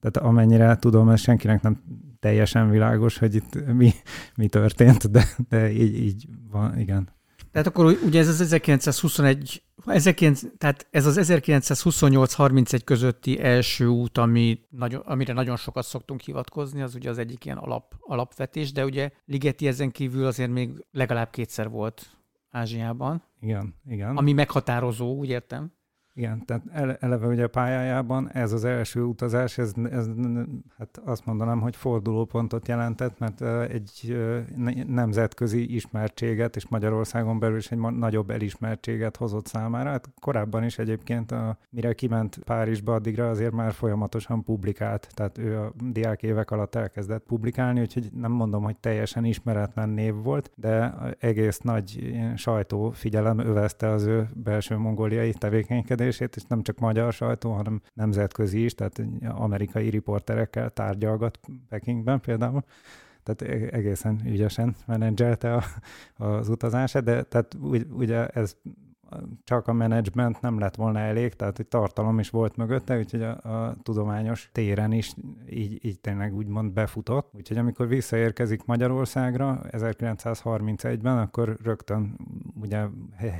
[0.00, 1.82] tehát amennyire tudom, ez senkinek nem
[2.20, 3.92] teljesen világos, hogy itt mi,
[4.36, 7.08] mi történt, de, de így, így van, igen.
[7.52, 14.60] Tehát akkor ugye ez az 1921, 19, tehát ez az 1928-31 közötti első út, ami
[14.70, 19.10] nagyon, amire nagyon sokat szoktunk hivatkozni, az ugye az egyik ilyen alap, alapvetés, de ugye
[19.24, 22.06] Ligeti ezen kívül azért még legalább kétszer volt
[22.50, 23.22] Ázsiában.
[23.40, 24.16] Igen, igen.
[24.16, 25.72] Ami meghatározó, úgy értem.
[26.20, 26.62] Igen, tehát
[27.00, 30.06] eleve ugye a pályájában ez az első utazás, ez, ez
[30.78, 34.16] hát azt mondanám, hogy fordulópontot jelentett, mert egy
[34.86, 39.90] nemzetközi ismertséget, és Magyarországon belül is egy nagyobb elismertséget hozott számára.
[39.90, 45.58] Hát korábban is egyébként, a, mire kiment Párizsba, addigra azért már folyamatosan publikált, tehát ő
[45.58, 50.94] a diák évek alatt elkezdett publikálni, úgyhogy nem mondom, hogy teljesen ismeretlen név volt, de
[51.18, 57.52] egész nagy sajtófigyelem övezte az ő belső mongóliai tevékenykedését, viselkedését, és nem csak magyar sajtó,
[57.52, 62.62] hanem nemzetközi is, tehát amerikai riporterekkel tárgyalgat Pekingben például.
[63.22, 65.62] Tehát e-, egészen ügyesen menedzselte a,
[66.24, 67.56] az utazását, de tehát
[67.90, 68.56] ugye ez
[69.44, 73.30] csak a menedzsment nem lett volna elég, tehát egy tartalom is volt mögötte, úgyhogy a,
[73.30, 75.14] a tudományos téren is
[75.50, 77.30] így, így tényleg úgymond befutott.
[77.34, 82.16] Úgyhogy amikor visszaérkezik Magyarországra 1931-ben, akkor rögtön
[82.60, 82.86] ugye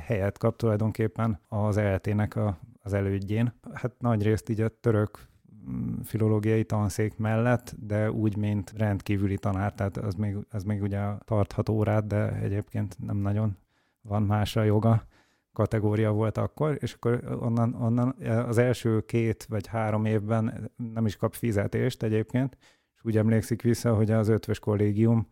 [0.05, 3.53] helyet kap tulajdonképpen az ELT-nek a, az elődjén.
[3.73, 5.27] Hát nagy részt így a török
[5.69, 10.99] mm, filológiai tanszék mellett, de úgy, mint rendkívüli tanár, tehát az még, az még ugye
[11.25, 13.57] tarthat órát, de egyébként nem nagyon
[14.01, 15.09] van másra joga
[15.53, 18.15] kategória volt akkor, és akkor onnan, onnan
[18.47, 22.57] az első két vagy három évben nem is kap fizetést egyébként,
[22.95, 25.27] és úgy emlékszik vissza, hogy az ötvös kollégiumnak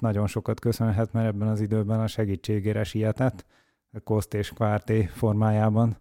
[0.00, 3.44] nagyon sokat köszönhet, mert ebben az időben a segítségére sietett,
[4.04, 5.96] Koszt és Kvárté formájában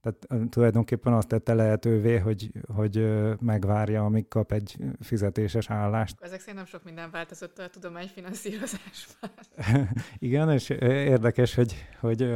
[0.00, 3.08] tehát tulajdonképpen azt tette lehetővé, hogy, hogy
[3.40, 6.16] megvárja, amíg kap egy fizetéses állást.
[6.20, 9.30] Ezek szerint nem sok minden változott a tudományfinanszírozásban.
[10.18, 12.34] Igen, és érdekes, hogy, hogy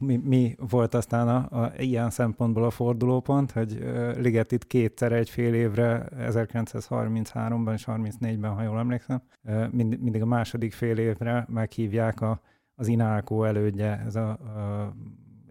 [0.00, 3.78] mi, mi volt aztán a, a, ilyen szempontból a fordulópont, hogy
[4.16, 9.22] Ligetit kétszer egy fél évre, 1933-ban és 34-ben, ha jól emlékszem,
[9.70, 12.40] mind, mindig a második fél évre meghívják a,
[12.74, 14.94] az Inálkó elődje, ez a, a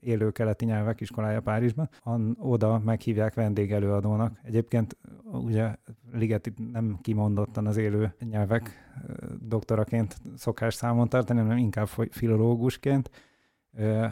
[0.03, 1.89] élő keleti nyelvek iskolája Párizsban.
[1.99, 4.39] An, oda meghívják vendégelőadónak.
[4.43, 4.97] Egyébként
[5.31, 5.75] ugye
[6.11, 8.93] Ligeti nem kimondottan az élő nyelvek
[9.39, 13.09] doktoraként szokás számon tartani, hanem inkább filológusként.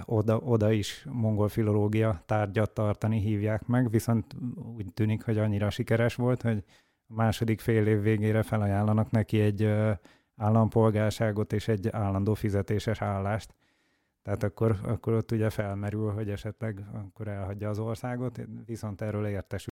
[0.06, 4.36] Oda, oda is mongol filológia tárgyat tartani hívják meg, viszont
[4.76, 6.64] úgy tűnik, hogy annyira sikeres volt, hogy
[7.08, 9.74] a második fél év végére felajánlanak neki egy
[10.36, 13.56] állampolgárságot és egy állandó fizetéses állást.
[14.22, 19.70] Tehát akkor, akkor ott ugye felmerül, hogy esetleg akkor elhagyja az országot, viszont erről értesül.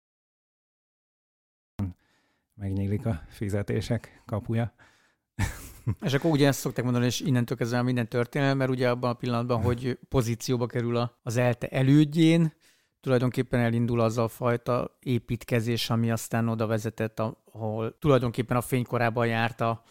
[2.54, 4.74] Megnyílik a fizetések kapuja.
[6.02, 9.14] És akkor ugye ezt szokták mondani, és innentől kezdve minden történelem, mert ugye abban a
[9.14, 12.54] pillanatban, hogy pozícióba kerül az ELTE elődjén,
[13.00, 19.62] tulajdonképpen elindul az a fajta építkezés, ami aztán oda vezetett, ahol tulajdonképpen a fénykorában járt
[19.62, 19.84] a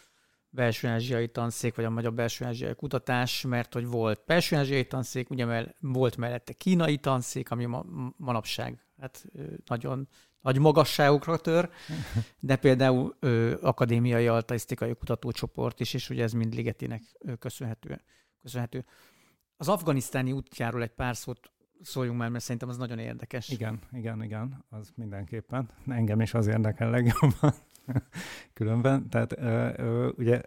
[0.54, 6.16] belső-ázsiai tanszék, vagy a magyar belső-ázsiai kutatás, mert hogy volt belső-ázsiai tanszék, ugye mert volt
[6.16, 7.84] mellette kínai tanszék, ami ma,
[8.16, 9.24] manapság hát
[9.66, 10.08] nagyon
[10.40, 11.70] nagy magasságokra tör,
[12.40, 17.02] de például ö, akadémiai altaisztikai kutatócsoport is, és ugye ez mind Ligetinek
[17.38, 18.02] köszönhető.
[18.42, 18.84] köszönhető.
[19.56, 21.52] Az afganisztáni útjáról egy pár szót
[21.82, 23.48] szóljunk már, mert szerintem az nagyon érdekes.
[23.48, 25.70] Igen, igen, igen, az mindenképpen.
[25.86, 27.54] Engem is az érdekel legjobban
[28.54, 29.08] különben.
[29.08, 29.36] Tehát
[30.16, 30.40] ugye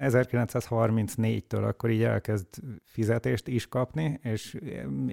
[0.00, 2.46] 1934-től akkor így elkezd
[2.84, 4.60] fizetést is kapni, és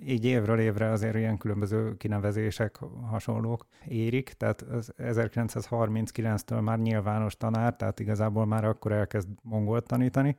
[0.05, 2.77] így évről évre azért ilyen különböző kinevezések
[3.09, 4.29] hasonlók érik.
[4.29, 10.37] Tehát az 1939-től már nyilvános tanár, tehát igazából már akkor elkezd mongolt tanítani,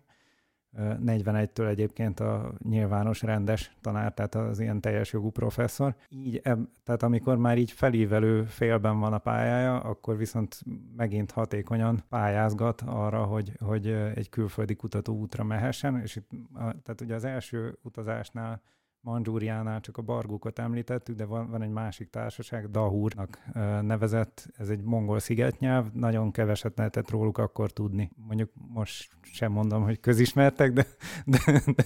[0.79, 5.95] 41-től egyébként a nyilvános rendes tanár, tehát az ilyen teljes jogú professzor.
[6.09, 6.41] Így,
[6.85, 10.61] tehát amikor már így felívelő félben van a pályája, akkor viszont
[10.97, 17.15] megint hatékonyan pályázgat arra, hogy, hogy egy külföldi kutató útra mehessen, és itt, tehát ugye
[17.15, 18.63] az első utazásnál
[19.03, 23.39] Mandzsúriánál csak a bargókat említettük, de van, van egy másik társaság, Dahurnak
[23.83, 28.11] nevezett, ez egy mongol szigetnyelv, nagyon keveset lehetett róluk akkor tudni.
[28.27, 30.87] Mondjuk most sem mondom, hogy közismertek, de,
[31.25, 31.85] de, de,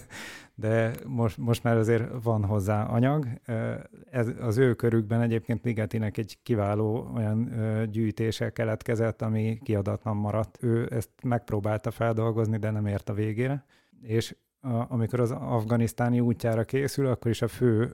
[0.54, 3.26] de most, most már azért van hozzá anyag.
[4.10, 7.50] Ez, az ő körükben egyébként Ligetinek egy kiváló olyan
[7.90, 10.58] gyűjtése keletkezett, ami kiadatlan maradt.
[10.62, 13.64] Ő ezt megpróbálta feldolgozni, de nem ért a végére.
[14.02, 14.36] És
[14.88, 17.92] amikor az afganisztáni útjára készül, akkor is a fő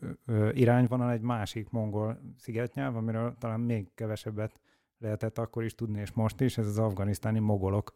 [0.52, 4.60] irányvonal egy másik mongol szigetnyelv, amiről talán még kevesebbet
[4.98, 7.94] lehetett akkor is tudni, és most is, ez az afganisztáni mogolok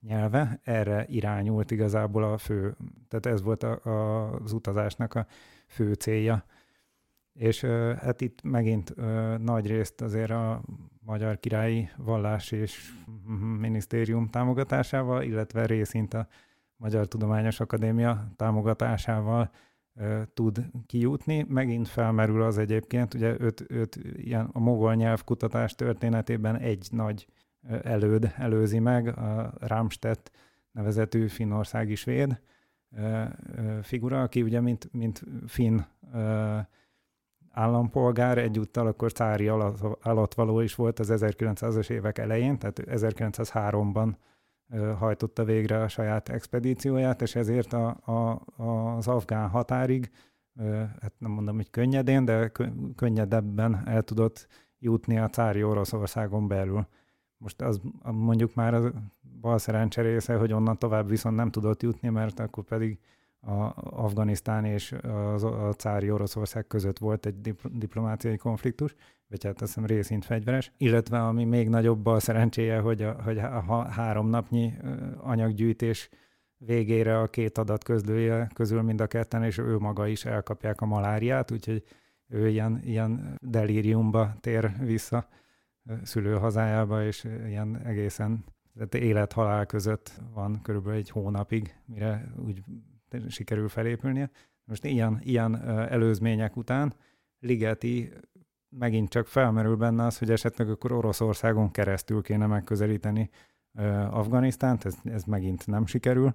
[0.00, 2.76] nyelve, erre irányult igazából a fő,
[3.08, 5.26] tehát ez volt a, a, az utazásnak a
[5.66, 6.44] fő célja.
[7.32, 7.64] És
[7.98, 8.94] hát itt megint
[9.38, 10.62] nagy részt azért a
[11.00, 12.92] Magyar Királyi Vallás és
[13.58, 16.26] Minisztérium támogatásával, illetve részint a
[16.76, 19.50] Magyar Tudományos Akadémia támogatásával
[20.34, 21.46] tud kijutni.
[21.48, 27.26] Megint felmerül az egyébként, ugye öt, öt ilyen a mogol nyelvkutatás történetében egy nagy
[27.82, 30.30] előd előzi meg, a Ramstedt
[30.70, 32.40] nevezetű finnországi svéd
[33.82, 35.80] figura, aki ugye mint, mint finn
[37.50, 39.48] állampolgár, egyúttal akkor cári
[40.02, 44.14] alattvaló is volt az 1900-as évek elején, tehát 1903-ban
[44.98, 48.42] hajtotta végre a saját expedícióját, és ezért a, a,
[48.96, 50.10] az afgán határig,
[51.00, 52.52] hát nem mondom, hogy könnyedén, de
[52.96, 54.46] könnyedebben el tudott
[54.78, 56.86] jutni a cári Oroszországon belül.
[57.36, 58.92] Most az mondjuk már a
[59.40, 62.98] bal szerencse része, hogy onnan tovább viszont nem tudott jutni, mert akkor pedig
[63.40, 64.92] a Afganisztán és
[65.32, 68.94] az, a cári Oroszország között volt egy diplomáciai konfliktus,
[69.34, 73.38] vagy hát azt hiszem részint fegyveres, illetve ami még nagyobb a szerencséje, hogy a, hogy
[73.38, 74.72] a három napnyi
[75.16, 76.08] anyaggyűjtés
[76.56, 80.86] végére a két adat közlője közül mind a ketten, és ő maga is elkapják a
[80.86, 81.82] maláriát, úgyhogy
[82.28, 85.28] ő ilyen, ilyen delíriumba tér vissza
[86.02, 92.62] szülőhazájába, és ilyen egészen tehát élet-halál között van körülbelül egy hónapig, mire úgy
[93.28, 94.30] sikerül felépülnie.
[94.64, 96.94] Most ilyen, ilyen előzmények után
[97.44, 98.12] Ligeti
[98.78, 103.30] megint csak felmerül benne az, hogy esetleg akkor Oroszországon keresztül kéne megközelíteni
[104.10, 106.34] Afganisztánt, ez, ez megint nem sikerül,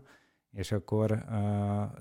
[0.51, 1.07] és akkor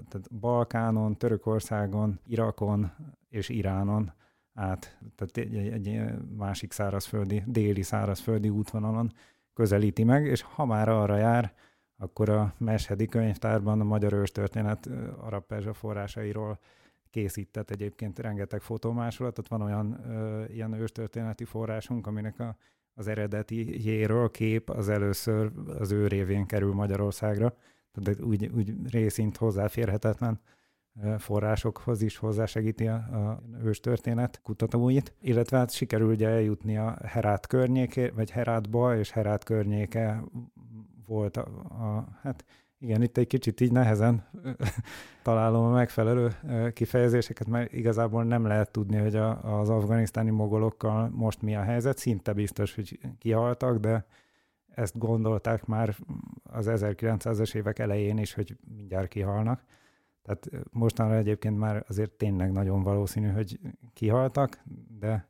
[0.09, 2.93] tehát Balkánon, Törökországon, Irakon
[3.29, 4.13] és Iránon
[4.55, 6.01] át, tehát egy, egy
[6.37, 9.13] másik szárazföldi, déli szárazföldi útvonalon
[9.55, 11.53] közelíti meg, és ha már arra jár,
[11.97, 14.89] akkor a Meshedi könyvtárban a magyar őstörténet
[15.21, 16.59] arab perzsa forrásairól
[17.11, 19.49] készített egyébként rengeteg fotómásolatot.
[19.49, 22.57] Van olyan ö, ilyen őstörténeti forrásunk, aminek a,
[22.95, 27.55] az eredeti jéről kép az először az ő révén kerül Magyarországra,
[27.93, 30.41] tehát úgy, úgy részint hozzáférhetetlen
[31.19, 38.11] forrásokhoz is hozzásegíti a, a őstörténet kutatóit, illetve hát sikerül ugye eljutni a Herát környéke,
[38.11, 40.25] vagy Herátba, és Herát környéke
[41.07, 42.45] volt a, a hát
[42.81, 44.25] igen, itt egy kicsit így nehezen
[45.23, 46.37] találom a megfelelő
[46.73, 51.99] kifejezéseket, mert igazából nem lehet tudni, hogy a, az afganisztáni mogolokkal most mi a helyzet.
[51.99, 54.07] Szinte biztos, hogy kihaltak, de
[54.75, 55.97] ezt gondolták már
[56.43, 59.65] az 1900-es évek elején is, hogy mindjárt kihalnak.
[60.23, 63.61] Tehát mostanra egyébként már azért tényleg nagyon valószínű, hogy
[63.93, 64.63] kihaltak,
[64.99, 65.29] de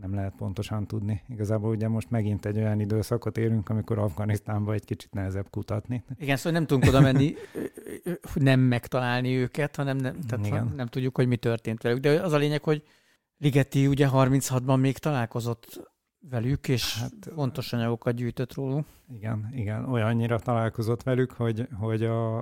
[0.00, 1.22] nem lehet pontosan tudni.
[1.28, 6.04] Igazából ugye most megint egy olyan időszakot érünk, amikor Afganisztánban egy kicsit nehezebb kutatni.
[6.18, 7.34] Igen, szóval nem tudunk oda menni,
[8.34, 10.72] nem megtalálni őket, hanem nem, tehát Igen.
[10.76, 12.00] nem tudjuk, hogy mi történt velük.
[12.00, 12.82] De az a lényeg, hogy
[13.38, 15.90] Ligeti ugye 36-ban még találkozott
[16.28, 18.86] velük, és hát, fontos anyagokat gyűjtött róluk.
[19.12, 22.40] Igen, igen, olyannyira találkozott velük, hogy, hogy a,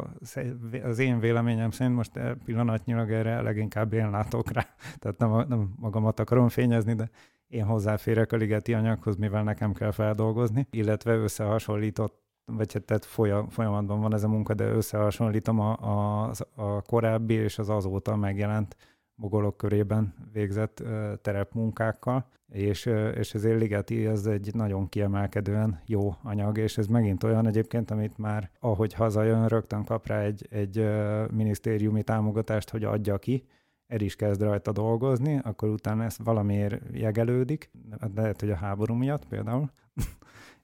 [0.83, 4.67] az én véleményem szerint most e pillanatnyilag erre leginkább én látok rá,
[4.99, 7.11] tehát nem, nem magamat akarom fényezni, de
[7.49, 12.27] én hozzáférek a ligeti anyaghoz, mivel nekem kell feldolgozni, illetve összehasonlított
[12.57, 13.05] vagy hát tehát
[13.49, 18.77] folyamatban van ez a munka, de összehasonlítom a, a, a korábbi és az azóta megjelent
[19.15, 20.83] mogolok körében végzett
[21.23, 27.47] terepmunkákkal, és, és ezért Ligeti az egy nagyon kiemelkedően jó anyag, és ez megint olyan
[27.47, 30.89] egyébként, amit már ahogy hazajön, rögtön kap rá egy, egy
[31.31, 33.45] minisztériumi támogatást, hogy adja ki,
[33.89, 37.71] el is kezd rajta dolgozni, akkor utána ez valamiért jegelődik,
[38.15, 39.71] lehet, hogy a háború miatt például,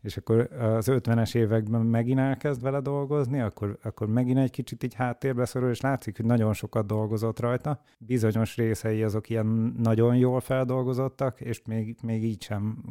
[0.03, 4.95] és akkor az 50-es években megint elkezd vele dolgozni, akkor, akkor megint egy kicsit így
[4.95, 7.83] háttérbe szorul, és látszik, hogy nagyon sokat dolgozott rajta.
[7.99, 9.47] Bizonyos részei azok ilyen
[9.79, 12.85] nagyon jól feldolgozottak, és még, még így sem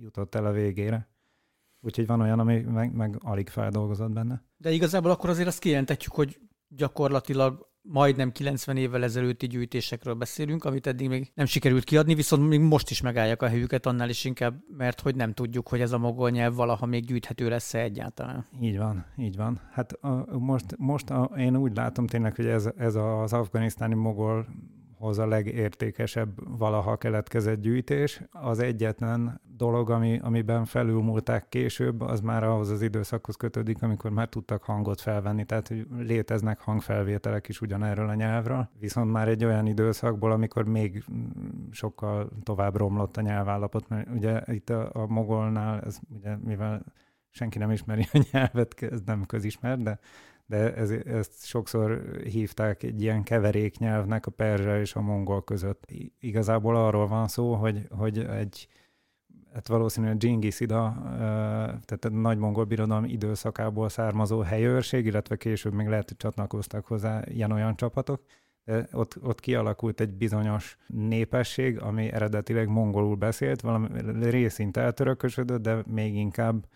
[0.00, 1.08] jutott el a végére.
[1.80, 4.42] Úgyhogy van olyan, ami meg, meg alig feldolgozott benne.
[4.56, 10.86] De igazából akkor azért azt kijelentetjük, hogy gyakorlatilag majdnem 90 évvel ezelőtti gyűjtésekről beszélünk, amit
[10.86, 14.54] eddig még nem sikerült kiadni, viszont még most is megállják a helyüket, annál is inkább,
[14.76, 18.46] mert hogy nem tudjuk, hogy ez a mogol nyelv valaha még gyűjthető lesz-e egyáltalán.
[18.60, 19.60] Így van, így van.
[19.72, 24.46] Hát a, most, most a, én úgy látom tényleg, hogy ez, ez az afganisztáni mogol
[25.06, 28.22] hoz a legértékesebb valaha keletkezett gyűjtés.
[28.30, 34.28] Az egyetlen dolog, ami, amiben felülmúlták később, az már ahhoz az időszakhoz kötődik, amikor már
[34.28, 39.66] tudtak hangot felvenni, tehát hogy léteznek hangfelvételek is ugyanerről a nyelvről, viszont már egy olyan
[39.66, 41.04] időszakból, amikor még
[41.70, 46.84] sokkal tovább romlott a nyelvállapot, mert ugye itt a, a mogolnál, ez ugye mivel
[47.30, 49.98] senki nem ismeri a nyelvet, ez nem közismert, de
[50.46, 55.92] de ez, ezt sokszor hívták egy ilyen keveréknyelvnek a perzsa és a mongol között.
[56.20, 58.68] Igazából arról van szó, hogy, hogy egy
[59.56, 60.96] hát valószínűleg Genghis Ida,
[61.84, 67.22] tehát a nagy mongol birodalom időszakából származó helyőrség, illetve később még lehet, hogy csatlakoztak hozzá
[67.26, 68.22] ilyen-olyan csapatok,
[68.64, 73.88] de ott, ott kialakult egy bizonyos népesség, ami eredetileg mongolul beszélt, valami
[74.28, 76.66] részint eltörökösödött, de még inkább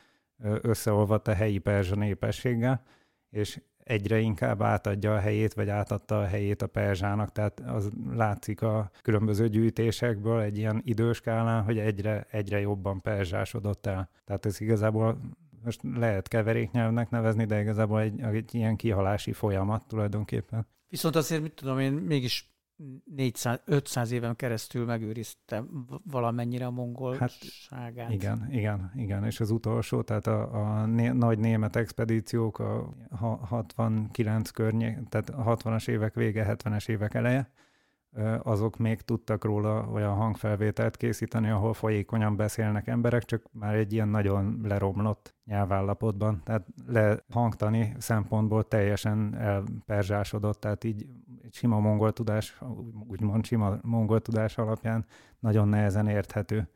[0.61, 2.83] összeolvadt a helyi perzsa népességgel,
[3.31, 8.63] és egyre inkább átadja a helyét, vagy átadta a helyét a perzsának, tehát az látszik
[8.63, 14.11] a különböző gyűjtésekből egy ilyen időskálán, hogy egyre, egyre jobban perzsásodott el.
[14.25, 15.21] Tehát ez igazából
[15.65, 20.67] most lehet keveréknyelvnek nevezni, de igazából egy, egy ilyen kihalási folyamat tulajdonképpen.
[20.89, 22.51] Viszont azért, mit tudom én, mégis
[23.05, 25.65] 400, 500 éven keresztül megőrizte
[26.05, 27.31] valamennyire a mongolságát.
[27.97, 32.95] Hát, igen, igen, igen, és az utolsó, tehát a, a né, nagy német expedíciók a
[33.47, 37.51] 69 környék, tehát a 60-as évek vége, 70-es évek eleje,
[38.43, 44.09] azok még tudtak róla olyan hangfelvételt készíteni, ahol folyékonyan beszélnek emberek, csak már egy ilyen
[44.09, 46.41] nagyon leromlott nyelvállapotban.
[46.45, 51.07] Tehát lehangtani szempontból teljesen elperzsásodott, tehát így
[51.43, 52.61] egy sima mongol tudás,
[53.09, 55.05] úgymond sima mongol tudás alapján
[55.39, 56.69] nagyon nehezen érthető.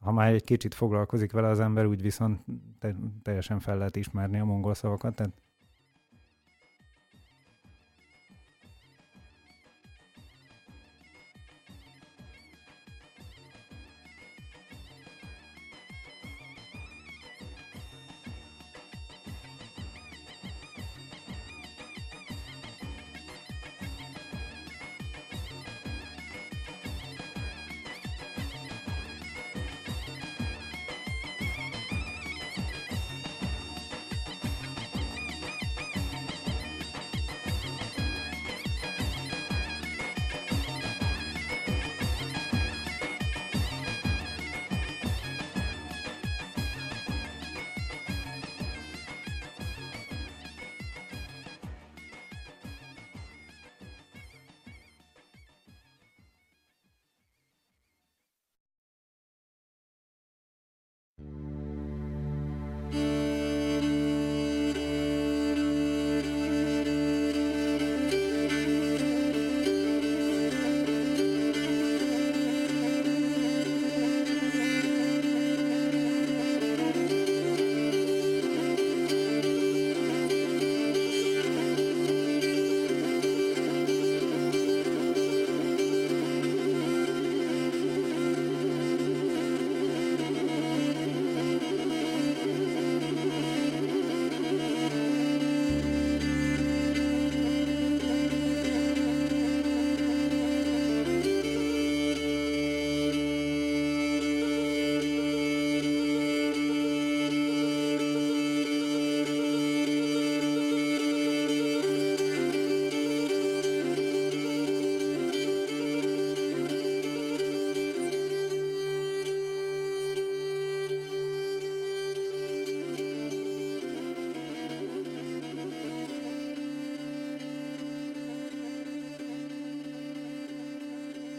[0.00, 2.40] Ha már egy kicsit foglalkozik vele az ember, úgy viszont
[3.22, 5.32] teljesen fel lehet ismerni a mongol szavakat, tehát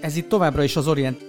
[0.10, 1.26] Ez itt továbbra is az Orient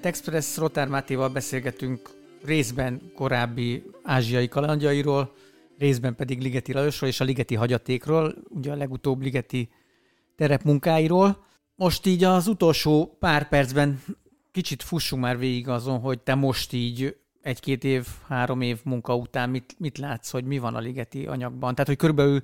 [0.00, 2.10] Express Rotár Mátéval beszélgetünk
[2.44, 5.34] részben korábbi ázsiai kalandjairól,
[5.78, 9.68] részben pedig Ligeti Lajosról és a Ligeti hagyatékról, ugye a legutóbb Ligeti
[10.36, 11.44] terepmunkáiról.
[11.74, 14.02] Most így az utolsó pár percben
[14.52, 19.50] kicsit fussunk már végig azon, hogy te most így egy-két év, három év munka után
[19.50, 21.72] mit, mit látsz, hogy mi van a ligeti anyagban?
[21.72, 22.42] Tehát, hogy körülbelül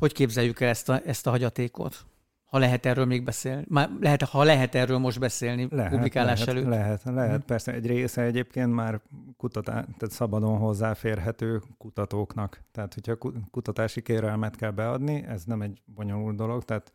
[0.00, 2.04] hogy képzeljük el ezt a, ezt a hagyatékot?
[2.44, 3.64] Ha lehet erről még beszélni.
[3.68, 6.68] Már lehet, ha lehet erről most beszélni lehet, publikálás lehet, előtt.
[6.68, 7.30] Lehet, lehet.
[7.30, 7.44] Hmm.
[7.44, 9.00] Persze egy része egyébként már
[9.36, 12.60] kutatá, tehát szabadon hozzáférhető kutatóknak.
[12.72, 13.16] Tehát, hogyha
[13.50, 16.92] kutatási kérelmet kell beadni, ez nem egy bonyolult dolog, tehát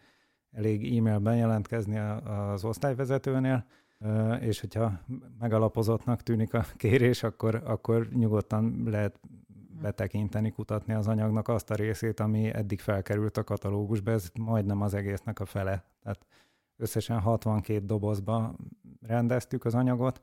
[0.52, 3.66] elég e-mailben jelentkezni az osztályvezetőnél,
[4.40, 5.00] és hogyha
[5.40, 9.20] megalapozottnak tűnik a kérés, akkor, akkor nyugodtan lehet
[9.82, 14.94] betekinteni, kutatni az anyagnak azt a részét, ami eddig felkerült a katalógusba, ez majdnem az
[14.94, 15.84] egésznek a fele.
[16.04, 16.26] Tehát
[16.78, 18.56] összesen 62 dobozba
[19.02, 20.22] rendeztük az anyagot,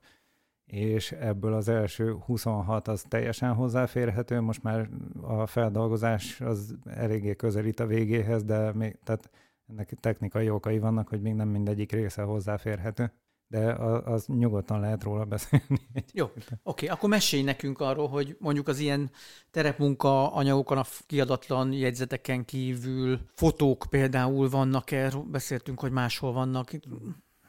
[0.64, 4.88] és ebből az első 26 az teljesen hozzáférhető, most már
[5.20, 9.30] a feldolgozás az eléggé közelít a végéhez, de még, tehát
[9.68, 13.12] ennek technikai okai vannak, hogy még nem mindegyik része hozzáférhető
[13.52, 13.72] de
[14.04, 15.80] az nyugodtan lehet róla beszélni.
[16.12, 19.10] Jó, oké, okay, akkor mesélj nekünk arról, hogy mondjuk az ilyen
[19.50, 26.70] terepmunka anyagokon, a kiadatlan jegyzeteken kívül fotók például vannak erről, beszéltünk, hogy máshol vannak.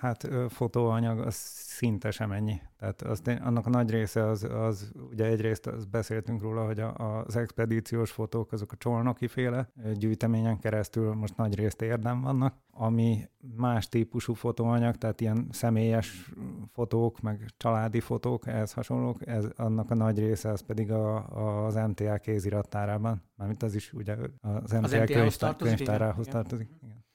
[0.03, 2.61] Hát fotóanyag az szinte sem ennyi.
[2.77, 7.21] Tehát az, annak a nagy része az, az ugye egyrészt az beszéltünk róla, hogy a,
[7.23, 13.29] az expedíciós fotók azok a csolnoki féle gyűjteményen keresztül most nagy részt érdem vannak, ami
[13.55, 16.31] más típusú fotóanyag, tehát ilyen személyes
[16.71, 21.65] fotók, meg családi fotók, ehhez hasonlók, ez, annak a nagy része az pedig a, a,
[21.65, 26.69] az MTA kézirattárában, mármint az is ugye az MTA, az MTA könyvtár, könyvtárához tartozik.
[26.81, 27.05] Igen.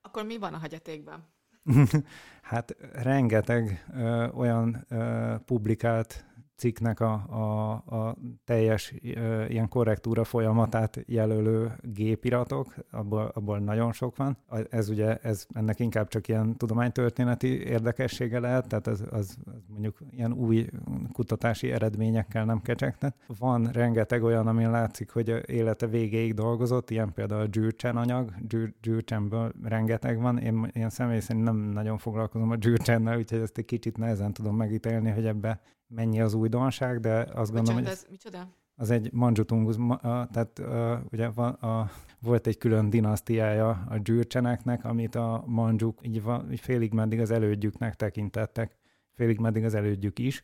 [0.00, 1.38] Akkor mi van a hagyatékban?
[2.50, 6.24] hát rengeteg ö, olyan ö, publikált
[6.60, 14.16] cikknek a, a, a teljes ö, ilyen korrektúra folyamatát jelölő gépiratok, abból, abból nagyon sok
[14.16, 14.36] van.
[14.70, 19.98] Ez ugye, ez, ennek inkább csak ilyen tudománytörténeti érdekessége lehet, tehát az, az, az mondjuk
[20.10, 20.66] ilyen új
[21.12, 23.14] kutatási eredményekkel nem kecsegtet.
[23.38, 28.34] Van rengeteg olyan, ami látszik, hogy élete végéig dolgozott, ilyen például a Gyurcsány anyag,
[28.82, 30.38] Gyurcsányből rengeteg van.
[30.38, 34.56] Én, én személy szerint nem nagyon foglalkozom a Gyurcsánnal, úgyhogy ezt egy kicsit nehezen tudom
[34.56, 37.86] megítélni, hogy ebbe mennyi az újdonság, de azt Bocsánat, gondolom, hogy...
[37.86, 38.48] Ez, micsoda?
[38.76, 45.14] Az egy Manjutungus, tehát uh, ugye van, a, volt egy külön dinasztiája a gyűrcseneknek, amit
[45.14, 48.76] a manjuk így, van, így félig meddig az elődjüknek tekintettek,
[49.12, 50.42] félig meddig az elődjük is,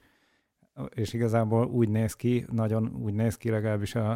[0.94, 4.10] és igazából úgy néz ki, nagyon úgy néz ki legalábbis a,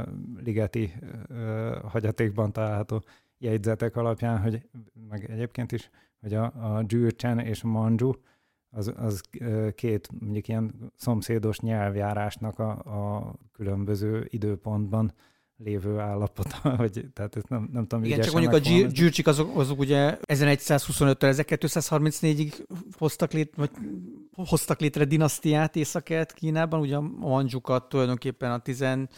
[0.00, 0.06] a
[0.44, 0.92] ligeti
[1.30, 1.36] uh,
[1.82, 3.04] hagyatékban található
[3.38, 4.68] jegyzetek alapján, hogy
[5.08, 8.10] meg egyébként is, hogy a, a gyűrcsen és a manju,
[8.70, 9.20] az, az
[9.74, 15.12] két mondjuk ilyen szomszédos nyelvjárásnak a, a különböző időpontban
[15.64, 18.58] lévő állapota, vagy tehát ezt nem, nem tudom Igen, csak mondjuk a
[18.88, 22.52] gyűrcsik azok, azok ugye 1125-től 1234-ig
[22.98, 23.70] hoztak, lét, vagy
[24.46, 29.08] hoztak létre dinasztiát észak Kínában, ugye a Manzsukat tulajdonképpen a 17.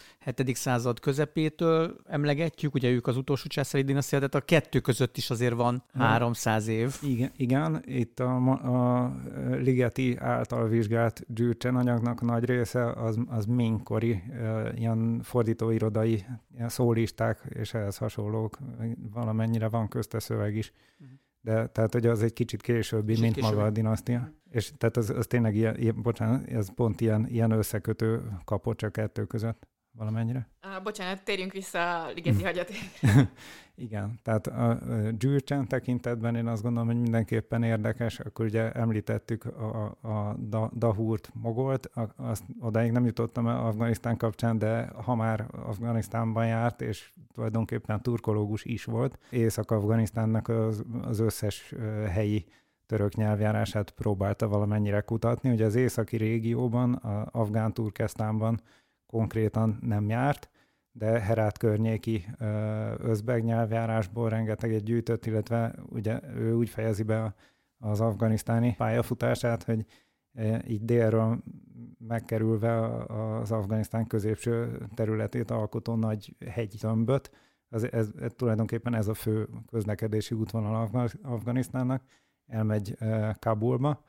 [0.52, 5.54] század közepétől emlegetjük, ugye ők az utolsó császári dinasztia, tehát a kettő között is azért
[5.54, 6.96] van 300 év.
[7.02, 9.14] Igen, igen itt a, a
[9.50, 14.22] Ligeti által vizsgált gyűrcsen anyagnak nagy része az, az minkori
[14.74, 18.58] ilyen fordítóirodai ilyen szólisták és ehhez hasonlók,
[19.12, 20.72] valamennyire van közte szöveg is.
[21.00, 21.18] Uh-huh.
[21.40, 23.54] De tehát, hogy az egy kicsit későbbi, kicsit mint későbbi.
[23.54, 24.32] maga a dinasztia.
[24.50, 28.90] És tehát az, az tényleg ilyen, ilyen, bocsánat, ez pont ilyen, ilyen összekötő kapocs a
[28.90, 30.48] kettő között valamennyire.
[30.66, 32.78] Uh, bocsánat, térjünk vissza a ligeti hagyaték.
[33.74, 34.78] Igen, tehát a,
[35.18, 41.30] Gyurcsán tekintetben én azt gondolom, hogy mindenképpen érdekes, akkor ugye említettük a, a da, Dahurt
[41.34, 48.02] Mogolt, a, azt odáig nem jutottam Afganisztán kapcsán, de ha már Afganisztánban járt, és tulajdonképpen
[48.02, 51.74] turkológus is volt, Észak-Afganisztánnak az, az összes
[52.08, 52.46] helyi
[52.90, 55.50] török nyelvjárását próbálta valamennyire kutatni.
[55.50, 58.60] Ugye az északi régióban, a Afgán Turkesztánban
[59.06, 60.50] konkrétan nem járt,
[60.92, 62.26] de Herát környéki
[62.98, 67.34] özbeg nyelvjárásból rengeteget gyűjtött, illetve ugye ő úgy fejezi be
[67.78, 69.86] az afganisztáni pályafutását, hogy
[70.68, 71.42] így délről
[71.98, 73.04] megkerülve
[73.40, 77.30] az Afganisztán középső területét alkotó nagy hegytömböt,
[77.68, 80.90] ez, ez, ez, tulajdonképpen ez a fő közlekedési útvonal
[81.22, 82.02] Afganisztánnak,
[82.50, 82.96] elmegy
[83.38, 84.04] Kabulba,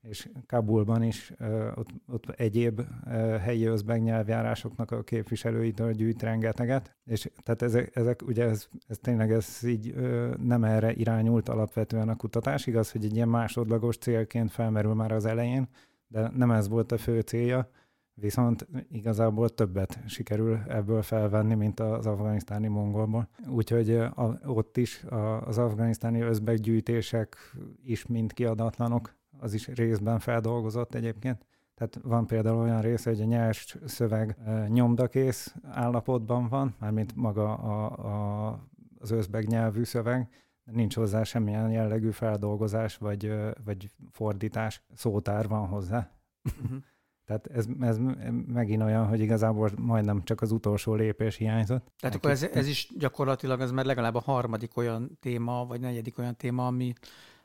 [0.00, 1.32] és Kabulban is
[1.74, 2.80] ott, ott egyéb
[3.40, 9.32] helyi özbeg nyelvjárásoknak a képviselőitől gyűjt rengeteget, és tehát ezek, ezek ugye ez, ez tényleg
[9.32, 9.94] ez így
[10.38, 15.24] nem erre irányult alapvetően a kutatás, igaz, hogy egy ilyen másodlagos célként felmerül már az
[15.24, 15.68] elején,
[16.06, 17.70] de nem ez volt a fő célja,
[18.14, 23.28] viszont igazából többet sikerül ebből felvenni, mint az afganisztáni mongolból.
[23.48, 25.04] Úgyhogy a, ott is
[25.44, 27.36] az afganisztáni özbeggyűjtések
[27.84, 31.46] is mind kiadatlanok, az is részben feldolgozott egyébként.
[31.74, 34.36] Tehát van például olyan része, hogy a nyers szöveg
[34.68, 38.60] nyomdakész állapotban van, mármint maga a, a,
[38.98, 40.28] az özbeg nyelvű szöveg,
[40.64, 43.34] nincs hozzá semmilyen jellegű feldolgozás vagy,
[43.64, 46.10] vagy fordítás, szótár van hozzá.
[46.62, 46.78] Uh-huh.
[47.24, 47.98] Tehát ez, ez
[48.46, 51.92] megint olyan, hogy igazából majdnem csak az utolsó lépés hiányzott.
[52.00, 56.18] Tehát akkor ez, ez is gyakorlatilag ez már legalább a harmadik olyan téma, vagy negyedik
[56.18, 56.92] olyan téma, ami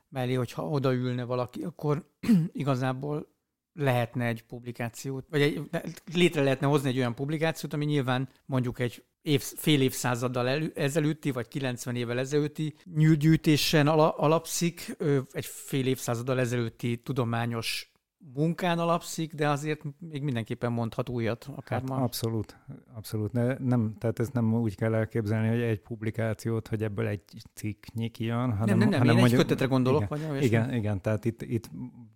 [0.10, 2.10] mellé, hogyha odaülne valaki, akkor
[2.52, 3.28] igazából
[3.74, 5.70] lehetne egy publikációt, vagy egy,
[6.14, 11.32] létre lehetne hozni egy olyan publikációt, ami nyilván mondjuk egy év, fél évszázaddal elő, ezelőtti,
[11.32, 14.98] vagy 90 évvel ezelőtti nyűlgyűjtésen alapszik,
[15.32, 17.89] egy fél évszázaddal ezelőtti tudományos
[18.34, 21.95] munkán alapszik, de azért még mindenképpen mondhat újat akár hát ma.
[21.95, 22.59] Abszolút,
[22.93, 23.32] abszolút.
[23.32, 27.22] Ne, nem, tehát ez nem úgy kell elképzelni, hogy egy publikációt, hogy ebből egy
[27.53, 28.78] cikk kijön, hanem...
[28.78, 30.03] Nem, nem, nem, hanem én mondjuk, egy kötetre gondolok.
[30.15, 31.70] Igen, vagy igen, igen, tehát itt, itt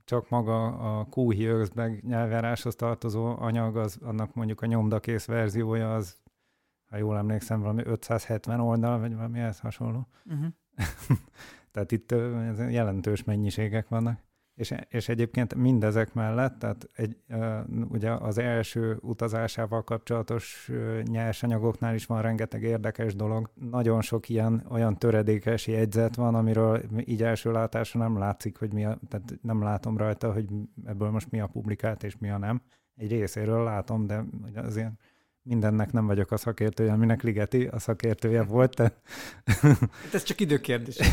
[0.06, 6.18] csak maga a Kúhi meg nyelvjáráshoz tartozó anyag, az, annak mondjuk a nyomdakész verziója, az,
[6.90, 10.08] ha jól emlékszem, valami 570 oldal, vagy valami ehhez hasonló.
[10.26, 10.48] Uh-huh.
[11.72, 12.12] tehát itt
[12.70, 14.20] jelentős mennyiségek vannak.
[14.56, 17.18] És, és egyébként mindezek mellett, tehát egy,
[17.90, 20.72] ugye az első utazásával kapcsolatos
[21.04, 23.50] nyersanyagoknál is van rengeteg érdekes dolog.
[23.54, 28.86] Nagyon sok ilyen olyan töredékes jegyzet van, amiről így első látásra nem látszik, hogy mi
[28.86, 30.46] a, tehát nem látom rajta, hogy
[30.86, 32.62] ebből most mi a publikált és mi a nem.
[32.96, 34.24] Egy részéről látom, de
[34.56, 34.92] azért
[35.42, 38.76] mindennek nem vagyok a szakértője, aminek Ligeti a szakértője volt.
[38.76, 39.02] Tehát...
[40.14, 41.00] Ez csak időkérdés.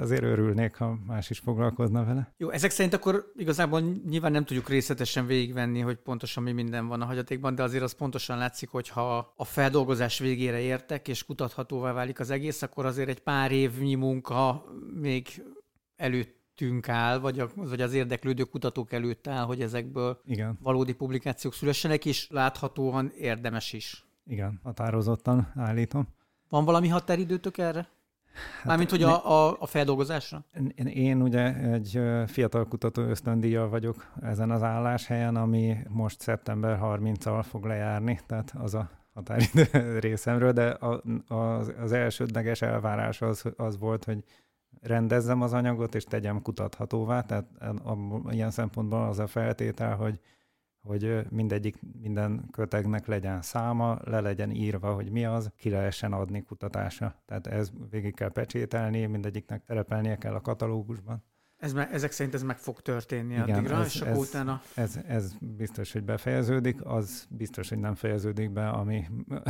[0.00, 2.32] azért örülnék, ha más is foglalkozna vele.
[2.36, 7.00] Jó, ezek szerint akkor igazából nyilván nem tudjuk részletesen végigvenni, hogy pontosan mi minden van
[7.00, 11.92] a hagyatékban, de azért az pontosan látszik, hogy ha a feldolgozás végére értek, és kutathatóvá
[11.92, 15.44] válik az egész, akkor azért egy pár évnyi munka még
[15.96, 20.58] előttünk áll, vagy, a, vagy az érdeklődő kutatók előtt áll, hogy ezekből Igen.
[20.62, 24.04] valódi publikációk szülessenek, és láthatóan érdemes is.
[24.26, 26.08] Igen, határozottan állítom.
[26.48, 27.88] Van valami határidőtök erre?
[28.56, 30.44] Hát Mármint, hogy a, a, a feldolgozásra?
[30.74, 37.44] Én, én ugye egy fiatal kutató ösztöndíjjal vagyok ezen az álláshelyen, ami most szeptember 30-al
[37.48, 39.68] fog lejárni, tehát az a határidő
[40.06, 44.24] részemről, de a, az, az elsődleges elvárás az, az volt, hogy
[44.80, 47.46] rendezzem az anyagot, és tegyem kutathatóvá, tehát
[47.84, 50.20] a, a, ilyen szempontból az a feltétel, hogy
[50.86, 56.42] hogy mindegyik, minden kötegnek legyen száma, le legyen írva, hogy mi az, ki lehessen adni
[56.42, 57.14] kutatásra.
[57.26, 61.24] Tehát ez végig kell pecsételni, mindegyiknek szerepelnie kell a katalógusban.
[61.56, 64.62] Ez me, ezek szerint ez meg fog történni Igen, addigra, ez, és akkor ez, utána...
[64.74, 69.04] Ez, ez biztos, hogy befejeződik, az biztos, hogy nem fejeződik be, ami,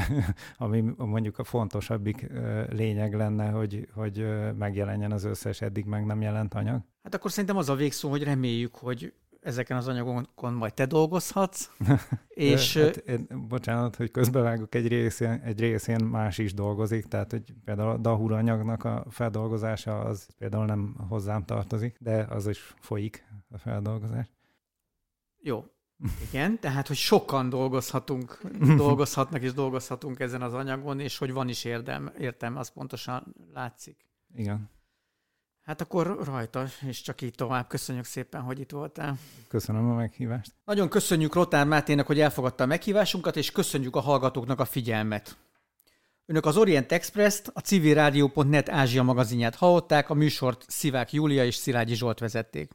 [0.56, 2.26] ami mondjuk a fontosabbik
[2.68, 4.26] lényeg lenne, hogy, hogy
[4.58, 6.80] megjelenjen az összes eddig meg nem jelent anyag.
[7.02, 9.12] Hát akkor szerintem az a végszó, hogy reméljük, hogy
[9.46, 11.70] ezeken az anyagokon majd te dolgozhatsz.
[12.28, 12.76] és...
[12.76, 17.90] hát, én, bocsánat, hogy közbevágok, egy részén, egy részén más is dolgozik, tehát hogy például
[17.90, 23.58] a Dahur anyagnak a feldolgozása az például nem hozzám tartozik, de az is folyik a
[23.58, 24.26] feldolgozás.
[25.40, 25.64] Jó.
[26.28, 28.40] Igen, tehát, hogy sokan dolgozhatunk,
[28.76, 34.06] dolgozhatnak és dolgozhatunk ezen az anyagon, és hogy van is érdem, értem, az pontosan látszik.
[34.34, 34.70] Igen.
[35.66, 37.68] Hát akkor rajta, és csak így tovább.
[37.68, 39.18] Köszönjük szépen, hogy itt voltál.
[39.48, 40.52] Köszönöm a meghívást.
[40.64, 45.36] Nagyon köszönjük Rotár Mátének, hogy elfogadta a meghívásunkat, és köszönjük a hallgatóknak a figyelmet.
[46.26, 51.94] Önök az Orient Express-t, a civilrádió.net Ázsia magazinját hallották, a műsort Szivák Júlia és Szilágyi
[51.94, 52.70] Zsolt vezették.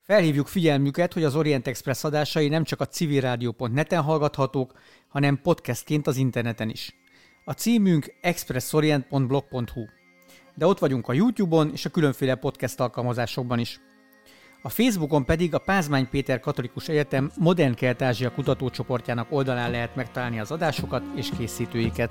[0.00, 4.72] Felhívjuk figyelmüket, hogy az Orient Express adásai nem csak a civilrádió.net-en hallgathatók,
[5.08, 6.94] hanem podcastként az interneten is.
[7.44, 9.97] A címünk expressorient.blog.hu
[10.58, 13.80] de ott vagyunk a YouTube-on és a különféle podcast alkalmazásokban is.
[14.62, 20.50] A Facebookon pedig a Pázmány Péter Katolikus Egyetem Modern Kelet-Ázsia kutatócsoportjának oldalán lehet megtalálni az
[20.50, 22.10] adásokat és készítőiket.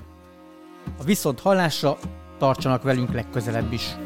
[0.98, 1.98] A viszont hallásra
[2.38, 3.96] tartsanak velünk legközelebb is!